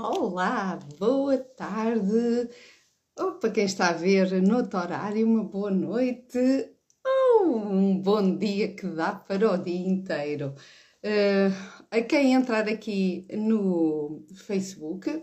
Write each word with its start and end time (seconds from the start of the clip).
Olá, 0.00 0.78
boa 0.96 1.36
tarde, 1.36 2.48
ou 3.18 3.32
para 3.32 3.50
quem 3.50 3.64
está 3.64 3.88
a 3.88 3.92
ver 3.92 4.40
no 4.40 4.58
outro 4.58 4.78
horário, 4.78 5.26
uma 5.26 5.42
boa 5.42 5.72
noite, 5.72 6.38
ou 7.04 7.56
um 7.56 7.98
bom 8.00 8.36
dia 8.36 8.72
que 8.76 8.86
dá 8.86 9.12
para 9.12 9.50
o 9.52 9.58
dia 9.58 9.88
inteiro. 9.88 10.54
Uh, 11.02 11.50
a 11.90 12.00
quem 12.00 12.34
entrar 12.34 12.68
aqui 12.68 13.26
no 13.32 14.24
Facebook, 14.36 15.20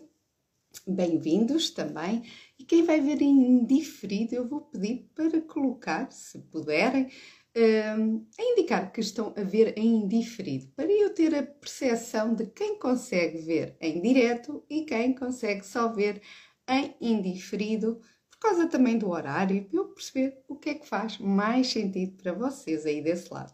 bem-vindos 0.85 1.69
também. 1.69 2.23
E 2.59 2.65
quem 2.65 2.83
vai 2.83 2.99
ver 2.99 3.21
em 3.21 3.65
diferido, 3.65 4.35
eu 4.35 4.45
vou 4.45 4.59
pedir 4.59 5.09
para 5.15 5.39
colocar, 5.39 6.11
se 6.11 6.37
puderem, 6.51 7.09
a 7.57 8.43
indicar 8.43 8.91
que 8.91 8.99
estão 8.99 9.33
a 9.37 9.41
ver 9.41 9.77
em 9.77 10.07
diferido, 10.07 10.67
para 10.75 10.91
eu 10.91 11.13
ter 11.13 11.33
a 11.33 11.43
percepção 11.43 12.35
de 12.35 12.47
quem 12.47 12.77
consegue 12.77 13.37
ver 13.39 13.77
em 13.79 14.01
direto 14.01 14.63
e 14.69 14.83
quem 14.83 15.15
consegue 15.15 15.65
só 15.65 15.87
ver 15.87 16.21
em 16.67 16.95
indiferido, 16.99 18.01
por 18.29 18.39
causa 18.39 18.67
também 18.67 18.97
do 18.97 19.09
horário, 19.09 19.63
para 19.65 19.79
eu 19.79 19.85
perceber 19.85 20.43
o 20.49 20.55
que 20.57 20.71
é 20.71 20.73
que 20.75 20.87
faz 20.87 21.17
mais 21.17 21.67
sentido 21.67 22.17
para 22.21 22.33
vocês 22.33 22.85
aí 22.85 23.01
desse 23.01 23.33
lado. 23.33 23.53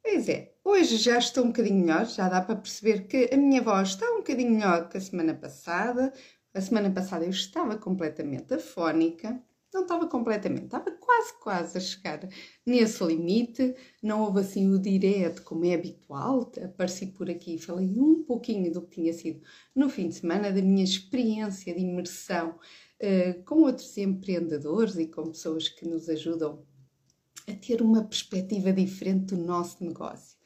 Pois 0.00 0.28
é, 0.28 0.54
hoje 0.64 0.96
já 0.96 1.18
estou 1.18 1.44
um 1.44 1.48
bocadinho 1.48 1.84
melhor, 1.84 2.06
já 2.06 2.28
dá 2.28 2.40
para 2.40 2.56
perceber 2.56 3.06
que 3.08 3.28
a 3.32 3.36
minha 3.36 3.60
voz 3.60 3.90
está 3.90 4.06
um 4.12 4.18
bocadinho 4.18 4.52
melhor 4.52 4.88
que 4.88 4.96
a 4.96 5.00
semana 5.00 5.34
passada. 5.34 6.12
A 6.54 6.60
semana 6.60 6.90
passada 6.90 7.24
eu 7.24 7.30
estava 7.30 7.76
completamente 7.76 8.54
afónica, 8.54 9.42
não 9.72 9.82
estava 9.82 10.06
completamente, 10.06 10.64
estava 10.64 10.90
quase, 10.92 11.32
quase 11.40 11.78
a 11.78 11.80
chegar 11.80 12.28
nesse 12.64 13.04
limite. 13.04 13.74
Não 14.02 14.22
houve 14.22 14.40
assim 14.40 14.68
o 14.72 14.78
direto 14.78 15.42
como 15.42 15.64
é 15.64 15.74
habitual. 15.74 16.50
Apareci 16.64 17.06
por 17.08 17.28
aqui 17.28 17.54
e 17.54 17.58
falei 17.58 17.86
um 17.86 18.24
pouquinho 18.24 18.72
do 18.72 18.82
que 18.82 19.00
tinha 19.00 19.12
sido 19.12 19.42
no 19.74 19.88
fim 19.88 20.08
de 20.08 20.16
semana, 20.16 20.52
da 20.52 20.62
minha 20.62 20.84
experiência 20.84 21.74
de 21.74 21.80
imersão 21.80 22.50
uh, 22.50 23.44
com 23.44 23.62
outros 23.62 23.96
empreendedores 23.98 24.96
e 24.96 25.06
com 25.06 25.30
pessoas 25.30 25.68
que 25.68 25.86
nos 25.86 26.08
ajudam 26.08 26.64
a 27.46 27.52
ter 27.54 27.82
uma 27.82 28.04
perspectiva 28.04 28.72
diferente 28.72 29.34
do 29.34 29.36
nosso 29.36 29.82
negócio. 29.84 30.38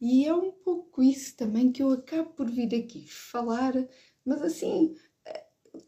E 0.00 0.26
é 0.26 0.34
um 0.34 0.50
pouco 0.50 1.02
isso 1.02 1.36
também 1.36 1.70
que 1.70 1.82
eu 1.82 1.90
acabo 1.90 2.30
por 2.30 2.50
vir 2.50 2.74
aqui 2.74 3.06
falar, 3.06 3.72
mas 4.24 4.42
assim, 4.42 4.94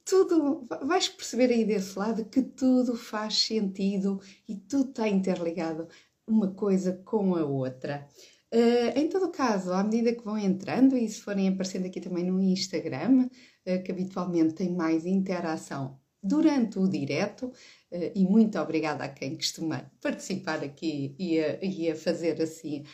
tudo, 0.05 0.67
vais 0.83 1.09
perceber 1.09 1.51
aí 1.51 1.65
desse 1.65 1.99
lado 1.99 2.25
que 2.25 2.43
tudo 2.43 2.97
faz 2.97 3.39
sentido 3.39 4.21
e 4.49 4.57
tudo 4.57 4.91
está 4.91 5.09
interligado 5.09 5.89
uma 6.27 6.53
coisa 6.53 7.01
com 7.05 7.35
a 7.35 7.45
outra. 7.45 8.07
Uh, 8.53 8.97
em 8.97 9.09
todo 9.09 9.33
caso, 9.33 9.73
à 9.73 9.83
medida 9.83 10.15
que 10.15 10.25
vão 10.25 10.39
entrando 10.39 10.97
e 10.97 11.09
se 11.09 11.21
forem 11.21 11.49
aparecendo 11.49 11.87
aqui 11.87 12.01
também 12.01 12.25
no 12.25 12.41
Instagram, 12.41 13.27
uh, 13.27 13.83
que 13.83 13.91
habitualmente 13.91 14.55
tem 14.55 14.73
mais 14.73 15.05
interação 15.05 15.99
durante 16.23 16.79
o 16.79 16.89
direto, 16.89 17.53
e 18.15 18.25
muito 18.25 18.59
obrigada 18.59 19.05
a 19.05 19.09
quem 19.09 19.37
costuma 19.37 19.91
participar 20.01 20.63
aqui 20.63 21.15
e 21.19 21.39
a, 21.39 21.59
e 21.63 21.91
a 21.91 21.97
fazer 21.97 22.41
assim 22.43 22.85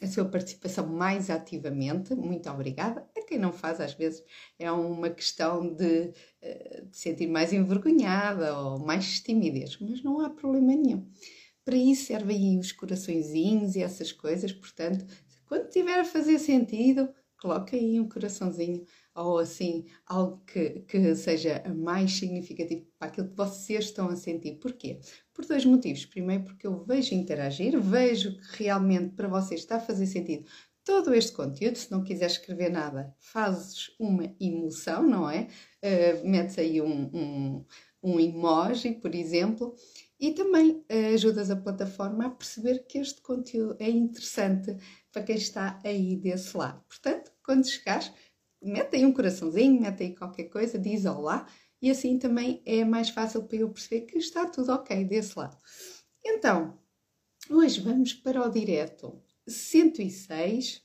a 0.00 0.06
sua 0.06 0.24
participação 0.24 0.86
mais 0.86 1.30
ativamente, 1.30 2.14
muito 2.14 2.48
obrigada 2.48 3.06
quem 3.32 3.38
não 3.38 3.52
faz, 3.52 3.80
às 3.80 3.94
vezes, 3.94 4.22
é 4.58 4.70
uma 4.70 5.08
questão 5.08 5.74
de, 5.74 6.12
eh, 6.42 6.84
de 6.84 6.96
sentir 6.96 7.26
mais 7.26 7.50
envergonhada 7.52 8.58
ou 8.58 8.78
mais 8.78 9.20
timidez, 9.20 9.78
mas 9.80 10.02
não 10.02 10.20
há 10.20 10.28
problema 10.28 10.74
nenhum. 10.74 11.08
Para 11.64 11.76
isso 11.76 12.06
servem 12.06 12.58
os 12.58 12.72
coraçõezinhos 12.72 13.74
e 13.74 13.82
essas 13.82 14.12
coisas, 14.12 14.52
portanto, 14.52 15.06
quando 15.46 15.70
tiver 15.70 15.98
a 15.98 16.04
fazer 16.04 16.38
sentido, 16.38 17.08
coloque 17.42 17.74
aí 17.74 17.98
um 17.98 18.08
coraçãozinho 18.08 18.86
ou 19.12 19.38
assim, 19.38 19.84
algo 20.06 20.40
que, 20.46 20.80
que 20.82 21.14
seja 21.16 21.60
mais 21.74 22.12
significativo 22.12 22.86
para 22.96 23.08
aquilo 23.08 23.28
que 23.30 23.36
vocês 23.36 23.86
estão 23.86 24.08
a 24.08 24.16
sentir. 24.16 24.60
Porquê? 24.60 25.00
Por 25.34 25.44
dois 25.44 25.64
motivos. 25.64 26.06
Primeiro, 26.06 26.44
porque 26.44 26.68
eu 26.68 26.84
vejo 26.84 27.14
interagir, 27.14 27.78
vejo 27.80 28.36
que 28.36 28.62
realmente 28.62 29.14
para 29.16 29.26
vocês 29.26 29.60
está 29.60 29.76
a 29.76 29.80
fazer 29.80 30.06
sentido 30.06 30.48
todo 30.84 31.12
este 31.12 31.32
conteúdo. 31.32 31.76
Se 31.76 31.90
não 31.90 32.04
quiser 32.04 32.26
escrever 32.26 32.70
nada, 32.70 33.12
fazes 33.18 33.90
uma 33.98 34.32
emoção, 34.40 35.02
não 35.02 35.28
é? 35.28 35.48
Uh, 35.82 36.28
metes 36.28 36.56
aí 36.58 36.80
um, 36.80 37.10
um, 37.12 37.64
um 38.02 38.20
emoji, 38.20 38.92
por 38.92 39.14
exemplo, 39.14 39.74
e 40.18 40.30
também 40.30 40.84
uh, 40.88 41.14
ajudas 41.14 41.50
a 41.50 41.56
plataforma 41.56 42.26
a 42.26 42.30
perceber 42.30 42.86
que 42.86 42.98
este 42.98 43.20
conteúdo 43.20 43.76
é 43.80 43.90
interessante 43.90 44.76
para 45.10 45.24
quem 45.24 45.34
está 45.36 45.80
aí 45.84 46.16
desse 46.16 46.56
lado. 46.56 46.80
Portanto, 46.88 47.31
quando 47.44 47.68
chegares, 47.68 48.12
mete 48.62 48.96
aí 48.96 49.04
um 49.04 49.12
coraçãozinho, 49.12 49.80
mete 49.80 50.02
aí 50.02 50.14
qualquer 50.14 50.44
coisa, 50.44 50.78
diz 50.78 51.04
olá, 51.04 51.46
e 51.80 51.90
assim 51.90 52.18
também 52.18 52.62
é 52.64 52.84
mais 52.84 53.10
fácil 53.10 53.42
para 53.44 53.58
eu 53.58 53.70
perceber 53.70 54.02
que 54.02 54.18
está 54.18 54.46
tudo 54.46 54.72
ok 54.72 55.04
desse 55.04 55.36
lado. 55.36 55.56
Então, 56.24 56.78
hoje 57.50 57.80
vamos 57.80 58.14
para 58.14 58.46
o 58.46 58.48
direto 58.48 59.20
106. 59.46 60.82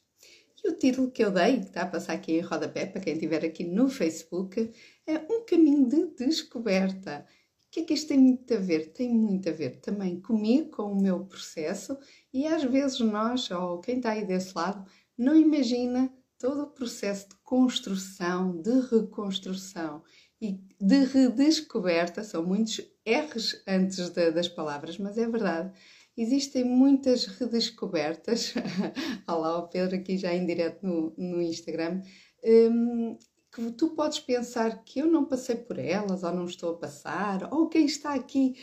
E 0.63 0.69
o 0.69 0.75
título 0.75 1.11
que 1.11 1.23
eu 1.23 1.31
dei, 1.31 1.59
que 1.59 1.67
está 1.67 1.83
a 1.83 1.87
passar 1.87 2.13
aqui 2.13 2.33
em 2.33 2.41
rodapé, 2.41 2.87
para 2.87 2.99
quem 2.99 3.13
estiver 3.13 3.45
aqui 3.45 3.63
no 3.63 3.87
Facebook, 3.87 4.71
é 5.05 5.17
Um 5.31 5.45
Caminho 5.45 5.87
de 5.87 6.07
Descoberta. 6.15 7.27
O 7.67 7.69
que 7.69 7.81
é 7.81 7.83
que 7.83 7.93
isto 7.93 8.07
tem 8.07 8.17
muito 8.17 8.51
a 8.53 8.57
ver? 8.57 8.91
Tem 8.91 9.13
muito 9.13 9.47
a 9.47 9.51
ver 9.51 9.79
também 9.81 10.19
comigo, 10.19 10.71
com 10.71 10.91
o 10.91 10.99
meu 10.99 11.25
processo, 11.25 11.95
e 12.33 12.47
às 12.47 12.63
vezes 12.63 12.99
nós, 13.01 13.51
ou 13.51 13.79
quem 13.79 13.97
está 13.97 14.11
aí 14.13 14.25
desse 14.25 14.53
lado, 14.55 14.89
não 15.15 15.35
imagina 15.35 16.11
todo 16.39 16.63
o 16.63 16.71
processo 16.71 17.29
de 17.29 17.35
construção, 17.43 18.61
de 18.61 18.79
reconstrução 18.91 20.03
e 20.41 20.59
de 20.79 21.05
redescoberta. 21.05 22.23
São 22.23 22.45
muitos 22.45 22.79
R's 23.05 23.63
antes 23.67 24.09
de, 24.09 24.31
das 24.31 24.47
palavras, 24.47 24.97
mas 24.97 25.17
é 25.17 25.27
verdade 25.27 25.73
Existem 26.17 26.63
muitas 26.63 27.25
redescobertas. 27.25 28.55
Olá, 29.29 29.59
o 29.59 29.67
Pedro 29.67 29.97
aqui 29.97 30.17
já 30.17 30.33
em 30.33 30.47
direto 30.47 30.83
no, 30.83 31.13
no 31.15 31.39
Instagram. 31.39 32.01
Um, 32.43 33.15
que 33.53 33.71
tu 33.73 33.89
podes 33.89 34.19
pensar 34.19 34.83
que 34.83 34.97
eu 34.97 35.05
não 35.05 35.25
passei 35.25 35.55
por 35.55 35.77
elas 35.77 36.23
ou 36.23 36.33
não 36.33 36.45
estou 36.45 36.73
a 36.73 36.77
passar, 36.79 37.53
ou 37.53 37.69
quem 37.69 37.85
está 37.85 38.15
aqui 38.15 38.55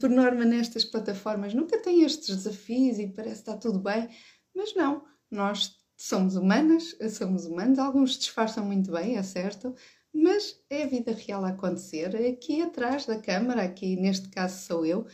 por 0.00 0.08
norma 0.08 0.44
nestas 0.44 0.84
plataformas 0.84 1.52
nunca 1.52 1.82
tem 1.82 2.04
estes 2.04 2.28
desafios 2.28 3.00
e 3.00 3.08
parece 3.08 3.42
que 3.42 3.50
está 3.50 3.56
tudo 3.56 3.80
bem, 3.80 4.08
mas 4.54 4.74
não, 4.76 5.04
nós 5.28 5.79
somos 6.00 6.34
humanas, 6.34 6.96
somos 7.10 7.44
humanos, 7.44 7.78
alguns 7.78 8.18
disfarçam 8.18 8.64
muito 8.64 8.90
bem, 8.90 9.18
é 9.18 9.22
certo, 9.22 9.74
mas 10.10 10.58
é 10.70 10.84
a 10.84 10.86
vida 10.86 11.12
real 11.12 11.44
a 11.44 11.50
acontecer, 11.50 12.16
aqui 12.16 12.62
atrás 12.62 13.04
da 13.04 13.18
câmara, 13.18 13.62
aqui 13.62 13.96
neste 13.96 14.30
caso 14.30 14.66
sou 14.66 14.86
eu, 14.86 15.06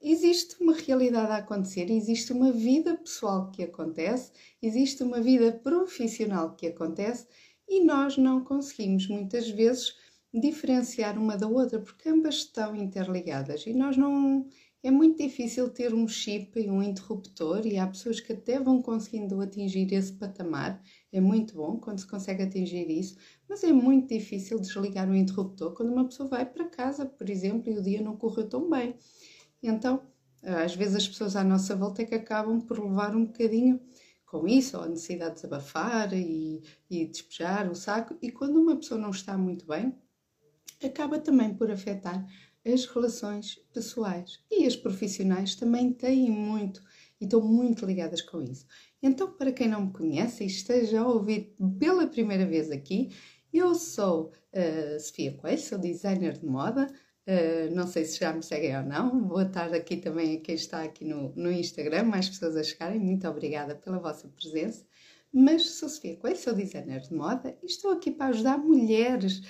existe 0.00 0.54
uma 0.62 0.72
realidade 0.72 1.32
a 1.32 1.38
acontecer, 1.38 1.90
existe 1.90 2.32
uma 2.32 2.52
vida 2.52 2.96
pessoal 2.96 3.50
que 3.50 3.64
acontece, 3.64 4.30
existe 4.62 5.02
uma 5.02 5.20
vida 5.20 5.50
profissional 5.50 6.54
que 6.54 6.68
acontece 6.68 7.26
e 7.68 7.82
nós 7.84 8.16
não 8.16 8.44
conseguimos 8.44 9.08
muitas 9.08 9.50
vezes 9.50 9.96
diferenciar 10.32 11.18
uma 11.18 11.36
da 11.36 11.48
outra 11.48 11.80
porque 11.80 12.08
ambas 12.08 12.36
estão 12.36 12.76
interligadas 12.76 13.66
e 13.66 13.72
nós 13.72 13.96
não 13.96 14.46
é 14.84 14.90
muito 14.90 15.16
difícil 15.16 15.70
ter 15.70 15.94
um 15.94 16.06
chip 16.06 16.60
e 16.60 16.70
um 16.70 16.82
interruptor 16.82 17.66
e 17.66 17.78
há 17.78 17.86
pessoas 17.86 18.20
que 18.20 18.34
até 18.34 18.60
vão 18.60 18.82
conseguindo 18.82 19.40
atingir 19.40 19.90
esse 19.94 20.12
patamar. 20.12 20.78
É 21.10 21.22
muito 21.22 21.54
bom 21.54 21.78
quando 21.78 22.00
se 22.00 22.06
consegue 22.06 22.42
atingir 22.42 22.90
isso, 22.90 23.16
mas 23.48 23.64
é 23.64 23.72
muito 23.72 24.10
difícil 24.10 24.60
desligar 24.60 25.08
o 25.08 25.14
interruptor 25.14 25.72
quando 25.72 25.90
uma 25.90 26.04
pessoa 26.04 26.28
vai 26.28 26.44
para 26.44 26.66
casa, 26.68 27.06
por 27.06 27.30
exemplo, 27.30 27.72
e 27.72 27.78
o 27.78 27.82
dia 27.82 28.02
não 28.02 28.14
correu 28.14 28.46
tão 28.46 28.68
bem. 28.68 28.94
Então, 29.62 30.02
às 30.42 30.74
vezes 30.74 30.96
as 30.96 31.08
pessoas 31.08 31.34
à 31.34 31.42
nossa 31.42 31.74
volta 31.74 32.02
é 32.02 32.04
que 32.04 32.14
acabam 32.14 32.60
por 32.60 32.78
levar 32.78 33.16
um 33.16 33.24
bocadinho 33.24 33.80
com 34.26 34.46
isso, 34.46 34.76
ou 34.76 34.82
a 34.82 34.88
necessidade 34.88 35.36
de 35.36 35.36
desabafar 35.36 36.12
e, 36.12 36.62
e 36.90 37.06
despejar 37.06 37.70
o 37.70 37.74
saco, 37.74 38.18
e 38.20 38.30
quando 38.30 38.60
uma 38.60 38.76
pessoa 38.76 39.00
não 39.00 39.10
está 39.10 39.38
muito 39.38 39.66
bem, 39.66 39.94
acaba 40.82 41.18
também 41.18 41.54
por 41.54 41.70
afetar 41.70 42.26
as 42.64 42.86
relações 42.86 43.60
pessoais. 43.72 44.40
E 44.50 44.66
as 44.66 44.76
profissionais 44.76 45.54
também 45.54 45.92
têm 45.92 46.30
muito 46.30 46.82
e 47.20 47.24
estão 47.24 47.40
muito 47.40 47.84
ligadas 47.84 48.22
com 48.22 48.42
isso. 48.42 48.66
Então, 49.02 49.30
para 49.32 49.52
quem 49.52 49.68
não 49.68 49.86
me 49.86 49.92
conhece 49.92 50.44
e 50.44 50.46
esteja 50.46 51.00
a 51.00 51.08
ouvir 51.08 51.54
pela 51.78 52.06
primeira 52.06 52.46
vez 52.46 52.70
aqui, 52.70 53.10
eu 53.52 53.74
sou 53.74 54.32
a 54.52 54.98
Sofia 54.98 55.32
Coelho, 55.32 55.60
sou 55.60 55.78
designer 55.78 56.38
de 56.38 56.46
moda, 56.46 56.88
Uh, 57.26 57.74
não 57.74 57.86
sei 57.86 58.04
se 58.04 58.20
já 58.20 58.34
me 58.34 58.42
seguem 58.42 58.76
ou 58.76 58.82
não. 58.82 59.26
Vou 59.26 59.40
estar 59.40 59.72
aqui 59.72 59.96
também 59.96 60.36
a 60.36 60.40
quem 60.40 60.54
está 60.54 60.82
aqui 60.82 61.06
no, 61.06 61.32
no 61.34 61.50
Instagram, 61.50 62.04
mais 62.04 62.28
pessoas 62.28 62.54
a 62.54 62.62
chegarem. 62.62 63.00
Muito 63.00 63.26
obrigada 63.26 63.74
pela 63.74 63.98
vossa 63.98 64.28
presença. 64.28 64.84
Mas 65.32 65.70
sou 65.70 65.88
Sofia 65.88 66.16
Coelho, 66.16 66.36
sou 66.36 66.54
designer 66.54 67.00
de 67.00 67.14
moda 67.14 67.56
e 67.62 67.66
estou 67.66 67.92
aqui 67.92 68.10
para 68.10 68.26
ajudar 68.26 68.58
mulheres 68.58 69.38
uh, 69.38 69.42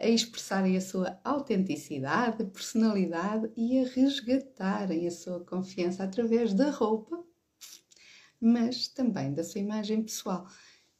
a 0.00 0.08
expressarem 0.08 0.76
a 0.76 0.80
sua 0.80 1.20
autenticidade, 1.22 2.44
personalidade 2.46 3.50
e 3.56 3.78
a 3.78 3.88
resgatarem 3.88 5.06
a 5.06 5.10
sua 5.10 5.40
confiança 5.40 6.02
através 6.02 6.52
da 6.52 6.70
roupa, 6.70 7.22
mas 8.40 8.88
também 8.88 9.32
da 9.32 9.44
sua 9.44 9.60
imagem 9.60 10.02
pessoal. 10.02 10.46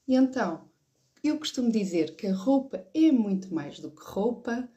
E 0.06 0.14
então, 0.14 0.68
eu 1.22 1.38
costumo 1.38 1.70
dizer 1.70 2.14
que 2.14 2.26
a 2.26 2.34
roupa 2.34 2.86
é 2.94 3.10
muito 3.10 3.52
mais 3.52 3.80
do 3.80 3.90
que 3.90 4.02
roupa, 4.02 4.68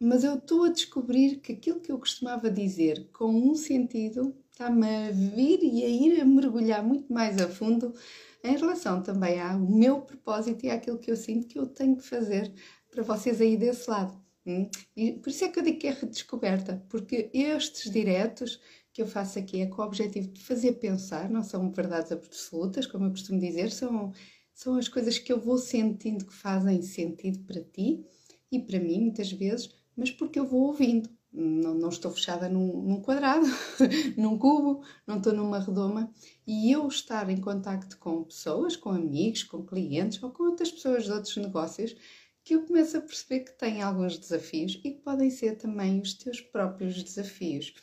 mas 0.00 0.24
eu 0.24 0.34
estou 0.34 0.64
a 0.64 0.70
descobrir 0.70 1.36
que 1.36 1.52
aquilo 1.52 1.80
que 1.80 1.92
eu 1.92 1.98
costumava 1.98 2.50
dizer 2.50 3.08
com 3.12 3.30
um 3.30 3.54
sentido 3.54 4.34
está-me 4.50 4.86
a 4.86 5.10
vir 5.10 5.62
e 5.62 5.84
a 5.84 5.88
ir 5.88 6.20
a 6.20 6.24
mergulhar 6.24 6.82
muito 6.82 7.12
mais 7.12 7.40
a 7.40 7.48
fundo 7.48 7.94
em 8.42 8.56
relação 8.56 9.02
também 9.02 9.40
ao 9.40 9.58
meu 9.58 10.00
propósito 10.00 10.64
e 10.66 10.70
àquilo 10.70 10.98
que 10.98 11.10
eu 11.10 11.16
sinto 11.16 11.46
que 11.46 11.58
eu 11.58 11.66
tenho 11.66 11.96
que 11.96 12.02
fazer 12.02 12.52
para 12.92 13.02
vocês 13.02 13.40
aí 13.40 13.56
desse 13.56 13.90
lado. 13.90 14.14
Hum? 14.46 14.68
E 14.96 15.12
por 15.12 15.30
isso 15.30 15.44
é 15.44 15.48
que 15.48 15.58
eu 15.58 15.62
digo 15.62 15.78
que 15.78 15.86
é 15.86 15.92
redescoberta, 15.92 16.84
porque 16.88 17.30
estes 17.32 17.90
diretos 17.90 18.60
que 18.92 19.00
eu 19.00 19.06
faço 19.06 19.38
aqui 19.38 19.62
é 19.62 19.66
com 19.66 19.80
o 19.80 19.84
objetivo 19.84 20.28
de 20.28 20.42
fazer 20.42 20.72
pensar, 20.72 21.30
não 21.30 21.42
são 21.42 21.70
verdades 21.70 22.12
absolutas, 22.12 22.86
como 22.86 23.06
eu 23.06 23.10
costumo 23.10 23.40
dizer, 23.40 23.70
são, 23.70 24.12
são 24.52 24.76
as 24.76 24.88
coisas 24.88 25.18
que 25.18 25.32
eu 25.32 25.40
vou 25.40 25.56
sentindo 25.56 26.26
que 26.26 26.34
fazem 26.34 26.82
sentido 26.82 27.40
para 27.40 27.62
ti 27.62 28.04
e 28.50 28.58
para 28.58 28.78
mim, 28.78 29.00
muitas 29.00 29.32
vezes, 29.32 29.70
mas 29.96 30.10
porque 30.10 30.38
eu 30.38 30.46
vou 30.46 30.66
ouvindo. 30.66 31.08
Não, 31.34 31.72
não 31.72 31.88
estou 31.88 32.10
fechada 32.10 32.46
num, 32.46 32.82
num 32.82 33.00
quadrado, 33.00 33.46
num 34.18 34.36
cubo, 34.36 34.84
não 35.06 35.16
estou 35.16 35.32
numa 35.32 35.58
redoma. 35.58 36.12
E 36.46 36.70
eu 36.70 36.86
estar 36.86 37.30
em 37.30 37.40
contacto 37.40 37.96
com 37.96 38.22
pessoas, 38.24 38.76
com 38.76 38.90
amigos, 38.90 39.42
com 39.42 39.64
clientes 39.64 40.22
ou 40.22 40.30
com 40.30 40.42
outras 40.42 40.70
pessoas 40.70 41.04
de 41.04 41.12
outros 41.12 41.34
negócios, 41.38 41.96
que 42.44 42.54
eu 42.54 42.66
começo 42.66 42.96
a 42.96 43.00
perceber 43.00 43.40
que 43.40 43.52
têm 43.52 43.82
alguns 43.82 44.18
desafios 44.18 44.80
e 44.84 44.90
que 44.92 45.02
podem 45.02 45.30
ser 45.30 45.56
também 45.56 46.00
os 46.00 46.14
teus 46.14 46.40
próprios 46.40 47.02
desafios. 47.02 47.74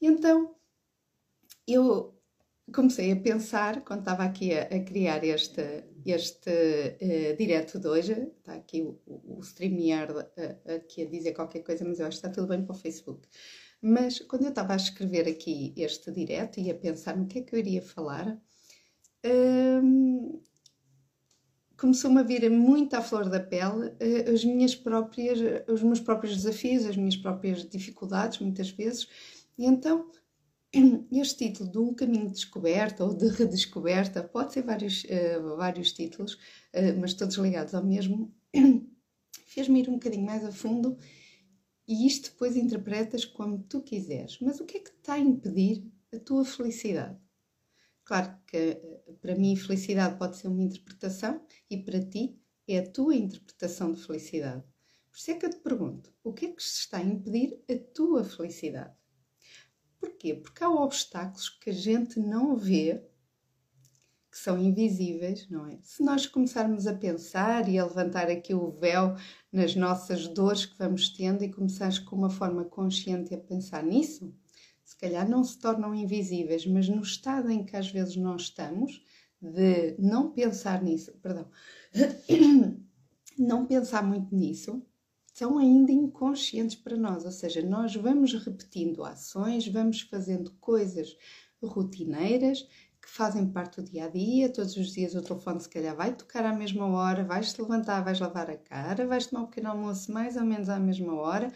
E 0.00 0.06
então 0.06 0.54
eu 1.66 2.18
comecei 2.72 3.12
a 3.12 3.16
pensar, 3.16 3.82
quando 3.84 4.00
estava 4.00 4.24
aqui 4.24 4.52
a, 4.52 4.62
a 4.62 4.80
criar 4.82 5.24
este, 5.24 5.84
este 6.04 6.50
uh, 6.50 7.36
direto 7.36 7.78
de 7.78 7.88
hoje, 7.88 8.12
está 8.38 8.54
aqui 8.54 8.82
o, 8.82 9.00
o, 9.06 9.38
o 9.38 9.40
uh, 9.40 10.74
aqui 10.76 11.02
a 11.02 11.08
dizer 11.08 11.32
qualquer 11.32 11.62
coisa, 11.62 11.84
mas 11.84 12.00
eu 12.00 12.06
acho 12.06 12.20
que 12.20 12.26
está 12.26 12.30
tudo 12.34 12.48
bem 12.48 12.64
para 12.64 12.74
o 12.74 12.78
Facebook. 12.78 13.26
Mas 13.80 14.18
quando 14.20 14.42
eu 14.42 14.48
estava 14.48 14.72
a 14.72 14.76
escrever 14.76 15.28
aqui 15.28 15.72
este 15.76 16.10
direto 16.10 16.58
e 16.60 16.70
a 16.70 16.74
pensar 16.74 17.16
no 17.16 17.26
que 17.26 17.38
é 17.38 17.42
que 17.42 17.54
eu 17.54 17.58
iria 17.58 17.80
falar, 17.80 18.40
hum, 19.24 20.42
começou-me 21.78 22.20
a 22.20 22.24
vir 22.24 22.50
muito 22.50 22.94
à 22.94 23.00
flor 23.00 23.30
da 23.30 23.40
pele 23.40 23.86
uh, 23.86 24.34
as 24.34 24.44
minhas 24.44 24.74
próprias, 24.74 25.38
os 25.68 25.82
meus 25.82 26.00
próprios 26.00 26.36
desafios, 26.36 26.84
as 26.84 26.96
minhas 26.96 27.16
próprias 27.16 27.66
dificuldades, 27.66 28.40
muitas 28.40 28.68
vezes. 28.70 29.08
E 29.56 29.64
então 29.64 30.10
este 31.12 31.48
título 31.48 31.70
de 31.70 31.78
um 31.78 31.94
caminho 31.94 32.26
de 32.26 32.32
descoberta 32.32 33.04
ou 33.04 33.14
de 33.14 33.28
redescoberta, 33.28 34.22
pode 34.22 34.52
ser 34.52 34.62
vários, 34.62 35.04
uh, 35.04 35.56
vários 35.56 35.92
títulos, 35.92 36.36
mas 37.00 37.14
todos 37.14 37.36
ligados 37.36 37.74
ao 37.74 37.84
mesmo, 37.84 38.34
fez-me 39.46 39.80
ir 39.80 39.88
um 39.88 39.94
bocadinho 39.94 40.26
mais 40.26 40.44
a 40.44 40.52
fundo 40.52 40.98
e 41.86 42.06
isto 42.06 42.30
depois 42.30 42.56
interpretas 42.56 43.24
como 43.24 43.62
tu 43.62 43.80
quiseres. 43.80 44.38
Mas 44.42 44.60
o 44.60 44.66
que 44.66 44.76
é 44.76 44.80
que 44.80 44.90
está 44.90 45.14
a 45.14 45.18
impedir 45.18 45.90
a 46.12 46.18
tua 46.18 46.44
felicidade? 46.44 47.16
Claro 48.08 48.34
que 48.46 48.56
eh, 48.56 49.02
para 49.20 49.34
mim 49.34 49.54
felicidade 49.54 50.16
pode 50.16 50.38
ser 50.38 50.48
uma 50.48 50.62
interpretação 50.62 51.42
e 51.68 51.76
para 51.76 52.00
ti 52.00 52.40
é 52.66 52.78
a 52.78 52.90
tua 52.90 53.14
interpretação 53.14 53.92
de 53.92 54.02
felicidade. 54.02 54.64
Por 55.10 55.18
isso 55.18 55.30
é 55.30 55.34
que 55.34 55.44
eu 55.44 55.50
te 55.50 55.58
pergunto, 55.58 56.10
o 56.24 56.32
que 56.32 56.46
é 56.46 56.52
que 56.52 56.62
está 56.62 56.96
a 56.96 57.02
impedir 57.02 57.62
a 57.70 57.76
tua 57.92 58.24
felicidade? 58.24 58.94
Porquê? 60.00 60.32
Porque 60.32 60.64
há 60.64 60.70
obstáculos 60.70 61.50
que 61.50 61.68
a 61.68 61.72
gente 61.74 62.18
não 62.18 62.56
vê, 62.56 63.06
que 64.30 64.38
são 64.38 64.58
invisíveis, 64.58 65.46
não 65.50 65.66
é? 65.66 65.78
Se 65.82 66.02
nós 66.02 66.26
começarmos 66.26 66.86
a 66.86 66.94
pensar 66.94 67.68
e 67.68 67.78
a 67.78 67.84
levantar 67.84 68.30
aqui 68.30 68.54
o 68.54 68.70
véu 68.70 69.16
nas 69.52 69.74
nossas 69.74 70.26
dores 70.28 70.64
que 70.64 70.78
vamos 70.78 71.10
tendo 71.10 71.44
e 71.44 71.52
começarmos 71.52 71.98
com 71.98 72.16
uma 72.16 72.30
forma 72.30 72.64
consciente 72.64 73.34
a 73.34 73.38
pensar 73.38 73.82
nisso, 73.82 74.34
se 74.46 74.47
calhar 74.98 75.28
não 75.28 75.42
se 75.44 75.58
tornam 75.58 75.94
invisíveis, 75.94 76.66
mas 76.66 76.88
no 76.88 77.02
estado 77.02 77.50
em 77.50 77.64
que 77.64 77.76
às 77.76 77.90
vezes 77.90 78.16
nós 78.16 78.42
estamos, 78.42 79.02
de 79.40 79.94
não 79.98 80.30
pensar 80.30 80.82
nisso, 80.82 81.12
perdão, 81.22 81.48
não 83.38 83.66
pensar 83.66 84.02
muito 84.02 84.34
nisso, 84.34 84.82
são 85.32 85.58
ainda 85.58 85.92
inconscientes 85.92 86.74
para 86.74 86.96
nós, 86.96 87.24
ou 87.24 87.30
seja, 87.30 87.62
nós 87.62 87.94
vamos 87.94 88.34
repetindo 88.34 89.04
ações, 89.04 89.68
vamos 89.68 90.00
fazendo 90.00 90.50
coisas 90.60 91.16
rotineiras 91.62 92.66
que 93.00 93.08
fazem 93.08 93.46
parte 93.46 93.80
do 93.80 93.88
dia 93.88 94.04
a 94.04 94.08
dia. 94.08 94.48
Todos 94.48 94.76
os 94.76 94.92
dias 94.92 95.14
o 95.14 95.22
telefone, 95.22 95.60
se 95.60 95.68
calhar, 95.68 95.96
vai 95.96 96.14
tocar 96.14 96.44
à 96.44 96.52
mesma 96.52 96.86
hora, 96.86 97.24
vais 97.24 97.52
te 97.52 97.62
levantar, 97.62 98.02
vais 98.02 98.20
lavar 98.20 98.50
a 98.50 98.56
cara, 98.56 99.06
vais 99.06 99.26
tomar 99.26 99.44
um 99.44 99.46
pequeno 99.46 99.70
almoço 99.70 100.12
mais 100.12 100.36
ou 100.36 100.44
menos 100.44 100.68
à 100.68 100.78
mesma 100.78 101.14
hora, 101.14 101.52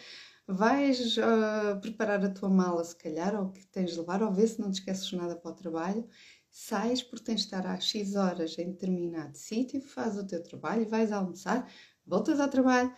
vais 0.47 1.17
uh, 1.17 1.81
preparar 1.81 2.25
a 2.25 2.31
tua 2.31 2.49
mala, 2.49 2.85
se 2.85 2.97
calhar, 2.97 3.35
ou 3.35 3.47
o 3.47 3.53
que 3.53 3.65
tens 3.67 3.93
de 3.93 3.99
levar, 3.99 4.23
ou 4.23 4.33
ver 4.33 4.49
se 4.49 4.61
não 4.61 4.71
te 4.71 4.81
esqueces 4.81 5.13
nada 5.13 5.37
para 5.37 5.51
o 5.51 5.55
trabalho. 5.55 6.09
Sais 6.51 7.03
porque 7.03 7.25
tens 7.25 7.41
de 7.41 7.47
estar 7.47 7.67
às 7.67 7.85
X 7.85 8.15
horas 8.15 8.59
em 8.59 8.73
determinado 8.73 9.37
sítio, 9.37 9.81
fazes 9.81 10.23
o 10.23 10.27
teu 10.27 10.43
trabalho, 10.43 10.89
vais 10.89 11.11
almoçar, 11.11 11.71
voltas 12.07 12.41
ao 12.41 12.49
trabalho, 12.49 12.95